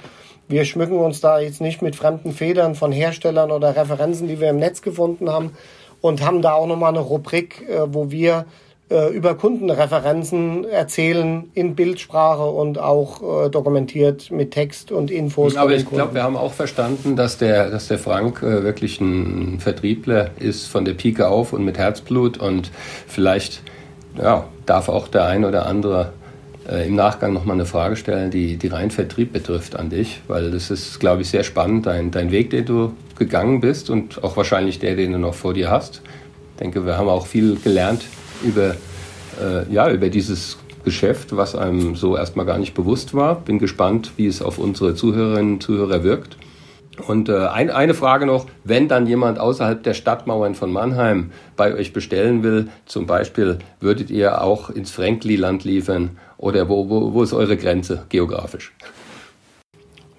Wir 0.48 0.64
schmücken 0.64 0.98
uns 0.98 1.20
da 1.20 1.38
jetzt 1.38 1.60
nicht 1.60 1.80
mit 1.80 1.94
fremden 1.94 2.32
Federn 2.32 2.74
von 2.74 2.90
Herstellern 2.90 3.52
oder 3.52 3.76
Referenzen, 3.76 4.26
die 4.26 4.40
wir 4.40 4.50
im 4.50 4.56
Netz 4.56 4.82
gefunden 4.82 5.30
haben 5.30 5.52
und 6.00 6.20
haben 6.20 6.42
da 6.42 6.54
auch 6.54 6.66
nochmal 6.66 6.90
eine 6.90 6.98
Rubrik, 6.98 7.62
äh, 7.68 7.94
wo 7.94 8.10
wir 8.10 8.44
äh, 8.90 9.14
über 9.14 9.34
Kundenreferenzen 9.34 10.64
erzählen 10.64 11.50
in 11.54 11.74
Bildsprache 11.74 12.44
und 12.44 12.78
auch 12.78 13.46
äh, 13.46 13.50
dokumentiert 13.50 14.30
mit 14.30 14.50
Text 14.50 14.92
und 14.92 15.10
Infos. 15.10 15.56
Aber 15.56 15.72
ich 15.72 15.88
glaube, 15.88 16.14
wir 16.14 16.22
haben 16.22 16.36
auch 16.36 16.52
verstanden, 16.52 17.16
dass 17.16 17.38
der, 17.38 17.70
dass 17.70 17.88
der 17.88 17.98
Frank 17.98 18.42
äh, 18.42 18.62
wirklich 18.62 19.00
ein 19.00 19.58
Vertriebler 19.58 20.30
ist 20.38 20.66
von 20.66 20.84
der 20.84 20.94
Pike 20.94 21.28
auf 21.28 21.52
und 21.52 21.64
mit 21.64 21.78
Herzblut 21.78 22.38
und 22.38 22.70
vielleicht 23.06 23.62
ja, 24.16 24.44
darf 24.66 24.88
auch 24.88 25.08
der 25.08 25.24
ein 25.26 25.44
oder 25.44 25.66
andere 25.66 26.12
äh, 26.68 26.86
im 26.86 26.94
Nachgang 26.94 27.32
nochmal 27.32 27.56
eine 27.56 27.66
Frage 27.66 27.96
stellen, 27.96 28.30
die, 28.30 28.56
die 28.56 28.68
rein 28.68 28.90
Vertrieb 28.90 29.32
betrifft 29.32 29.76
an 29.76 29.90
dich, 29.90 30.20
weil 30.28 30.50
das 30.50 30.70
ist, 30.70 31.00
glaube 31.00 31.22
ich, 31.22 31.30
sehr 31.30 31.44
spannend, 31.44 31.86
dein, 31.86 32.10
dein 32.10 32.30
Weg, 32.30 32.50
den 32.50 32.64
du 32.64 32.92
gegangen 33.18 33.60
bist 33.60 33.90
und 33.90 34.22
auch 34.22 34.36
wahrscheinlich 34.36 34.78
der, 34.78 34.96
den 34.96 35.12
du 35.12 35.18
noch 35.18 35.34
vor 35.34 35.54
dir 35.54 35.70
hast. 35.70 36.02
Ich 36.54 36.60
denke, 36.60 36.86
wir 36.86 36.96
haben 36.96 37.08
auch 37.08 37.26
viel 37.26 37.56
gelernt 37.56 38.02
über, 38.44 38.76
äh, 39.40 39.72
ja, 39.72 39.90
über 39.90 40.08
dieses 40.08 40.56
Geschäft, 40.84 41.36
was 41.36 41.56
einem 41.56 41.96
so 41.96 42.16
erstmal 42.16 42.46
gar 42.46 42.58
nicht 42.58 42.74
bewusst 42.74 43.12
war. 43.12 43.36
Bin 43.40 43.58
gespannt, 43.58 44.12
wie 44.16 44.26
es 44.26 44.40
auf 44.40 44.58
unsere 44.58 44.94
Zuhörerinnen 44.94 45.54
und 45.54 45.62
Zuhörer 45.62 46.04
wirkt. 46.04 46.36
Und 47.08 47.28
äh, 47.28 47.46
ein, 47.48 47.70
eine 47.70 47.94
Frage 47.94 48.24
noch, 48.24 48.46
wenn 48.62 48.86
dann 48.86 49.08
jemand 49.08 49.40
außerhalb 49.40 49.82
der 49.82 49.94
Stadtmauern 49.94 50.54
von 50.54 50.72
Mannheim 50.72 51.32
bei 51.56 51.74
euch 51.74 51.92
bestellen 51.92 52.44
will, 52.44 52.68
zum 52.86 53.06
Beispiel, 53.06 53.58
würdet 53.80 54.10
ihr 54.10 54.40
auch 54.40 54.70
ins 54.70 54.92
Frankli-Land 54.92 55.64
liefern 55.64 56.18
oder 56.36 56.68
wo, 56.68 56.88
wo, 56.88 57.12
wo 57.12 57.22
ist 57.24 57.32
eure 57.32 57.56
Grenze 57.56 58.04
geografisch? 58.10 58.72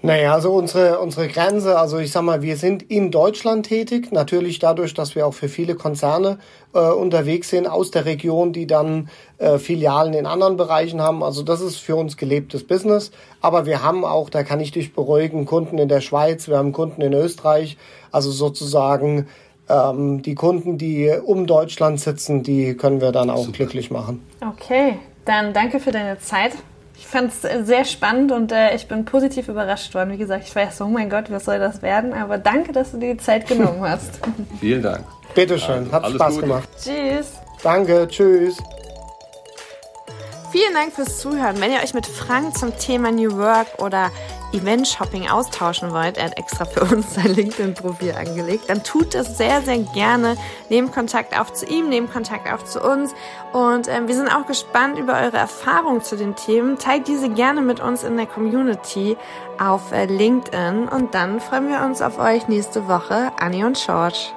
Naja, 0.05 0.33
also 0.35 0.53
unsere, 0.53 0.99
unsere 0.99 1.27
Grenze, 1.27 1.79
also 1.79 1.97
ich 1.97 2.11
sag 2.11 2.21
mal, 2.21 2.43
wir 2.43 2.57
sind 2.57 2.83
in 2.83 3.09
Deutschland 3.09 3.65
tätig, 3.65 4.11
natürlich 4.11 4.59
dadurch, 4.59 4.93
dass 4.93 5.15
wir 5.15 5.25
auch 5.25 5.33
für 5.33 5.49
viele 5.49 5.73
Konzerne 5.73 6.37
äh, 6.75 6.79
unterwegs 6.79 7.49
sind 7.49 7.65
aus 7.65 7.89
der 7.89 8.05
Region, 8.05 8.53
die 8.53 8.67
dann 8.67 9.09
äh, 9.39 9.57
Filialen 9.57 10.13
in 10.13 10.27
anderen 10.27 10.57
Bereichen 10.57 11.01
haben. 11.01 11.23
Also 11.23 11.41
das 11.41 11.59
ist 11.59 11.77
für 11.77 11.95
uns 11.95 12.17
gelebtes 12.17 12.67
Business. 12.67 13.09
Aber 13.41 13.65
wir 13.65 13.81
haben 13.81 14.05
auch, 14.05 14.29
da 14.29 14.43
kann 14.43 14.59
ich 14.59 14.71
dich 14.71 14.93
beruhigen, 14.93 15.45
Kunden 15.45 15.79
in 15.79 15.89
der 15.89 16.01
Schweiz, 16.01 16.47
wir 16.47 16.57
haben 16.57 16.71
Kunden 16.71 17.01
in 17.01 17.13
Österreich, 17.13 17.75
also 18.11 18.29
sozusagen 18.29 19.25
ähm, 19.67 20.21
die 20.21 20.35
Kunden, 20.35 20.77
die 20.77 21.11
um 21.25 21.47
Deutschland 21.47 21.99
sitzen, 21.99 22.43
die 22.43 22.77
können 22.77 23.01
wir 23.01 23.11
dann 23.11 23.31
auch 23.31 23.45
Super. 23.45 23.57
glücklich 23.57 23.89
machen. 23.89 24.23
Okay, 24.39 24.99
dann 25.25 25.51
danke 25.51 25.79
für 25.79 25.91
deine 25.91 26.19
Zeit. 26.19 26.51
Ich 26.97 27.07
fand 27.07 27.31
es 27.31 27.41
sehr 27.67 27.85
spannend 27.85 28.31
und 28.31 28.51
äh, 28.51 28.75
ich 28.75 28.87
bin 28.87 29.05
positiv 29.05 29.47
überrascht 29.47 29.93
worden. 29.93 30.11
Wie 30.11 30.17
gesagt, 30.17 30.45
ich 30.47 30.55
weiß, 30.55 30.81
oh 30.81 30.87
mein 30.87 31.09
Gott, 31.09 31.25
was 31.29 31.45
soll 31.45 31.59
das 31.59 31.81
werden? 31.81 32.13
Aber 32.13 32.37
danke, 32.37 32.71
dass 32.71 32.91
du 32.91 32.97
dir 32.97 33.13
die 33.13 33.19
Zeit 33.19 33.47
genommen 33.47 33.81
hast. 33.81 34.19
Vielen 34.59 34.81
Dank. 34.81 35.03
Bitteschön, 35.33 35.91
hat 35.91 36.09
Spaß 36.09 36.35
Gute. 36.35 36.47
gemacht. 36.47 36.69
Tschüss. 36.81 37.33
Danke, 37.61 38.07
tschüss. 38.07 38.57
Vielen 40.51 40.73
Dank 40.73 40.93
fürs 40.93 41.19
Zuhören. 41.19 41.59
Wenn 41.59 41.71
ihr 41.71 41.79
euch 41.83 41.93
mit 41.93 42.05
Frank 42.07 42.57
zum 42.57 42.77
Thema 42.77 43.11
New 43.11 43.37
Work 43.37 43.67
oder 43.79 44.09
Event-Shopping 44.55 45.29
austauschen 45.29 45.91
wollt, 45.91 46.17
er 46.17 46.25
hat 46.25 46.37
extra 46.37 46.65
für 46.65 46.81
uns 46.81 47.15
sein 47.15 47.33
LinkedIn-Profil 47.33 48.13
angelegt, 48.13 48.65
dann 48.67 48.83
tut 48.83 49.13
das 49.13 49.37
sehr, 49.37 49.61
sehr 49.61 49.79
gerne. 49.79 50.37
Nehmt 50.69 50.93
Kontakt 50.93 51.37
auf 51.39 51.53
zu 51.53 51.65
ihm, 51.65 51.89
nehmt 51.89 52.11
Kontakt 52.11 52.51
auf 52.51 52.63
zu 52.63 52.81
uns. 52.81 53.13
Und 53.53 53.87
äh, 53.87 54.07
wir 54.07 54.15
sind 54.15 54.29
auch 54.29 54.45
gespannt 54.45 54.97
über 54.97 55.13
eure 55.13 55.37
Erfahrungen 55.37 56.01
zu 56.01 56.15
den 56.15 56.35
Themen. 56.35 56.77
Teilt 56.77 57.07
diese 57.07 57.29
gerne 57.29 57.61
mit 57.61 57.79
uns 57.79 58.03
in 58.03 58.17
der 58.17 58.27
Community 58.27 59.17
auf 59.59 59.91
äh, 59.91 60.05
LinkedIn. 60.05 60.87
Und 60.87 61.13
dann 61.13 61.39
freuen 61.39 61.69
wir 61.69 61.81
uns 61.85 62.01
auf 62.01 62.19
euch 62.19 62.47
nächste 62.47 62.87
Woche. 62.87 63.31
Annie 63.39 63.65
und 63.65 63.77
George. 63.77 64.33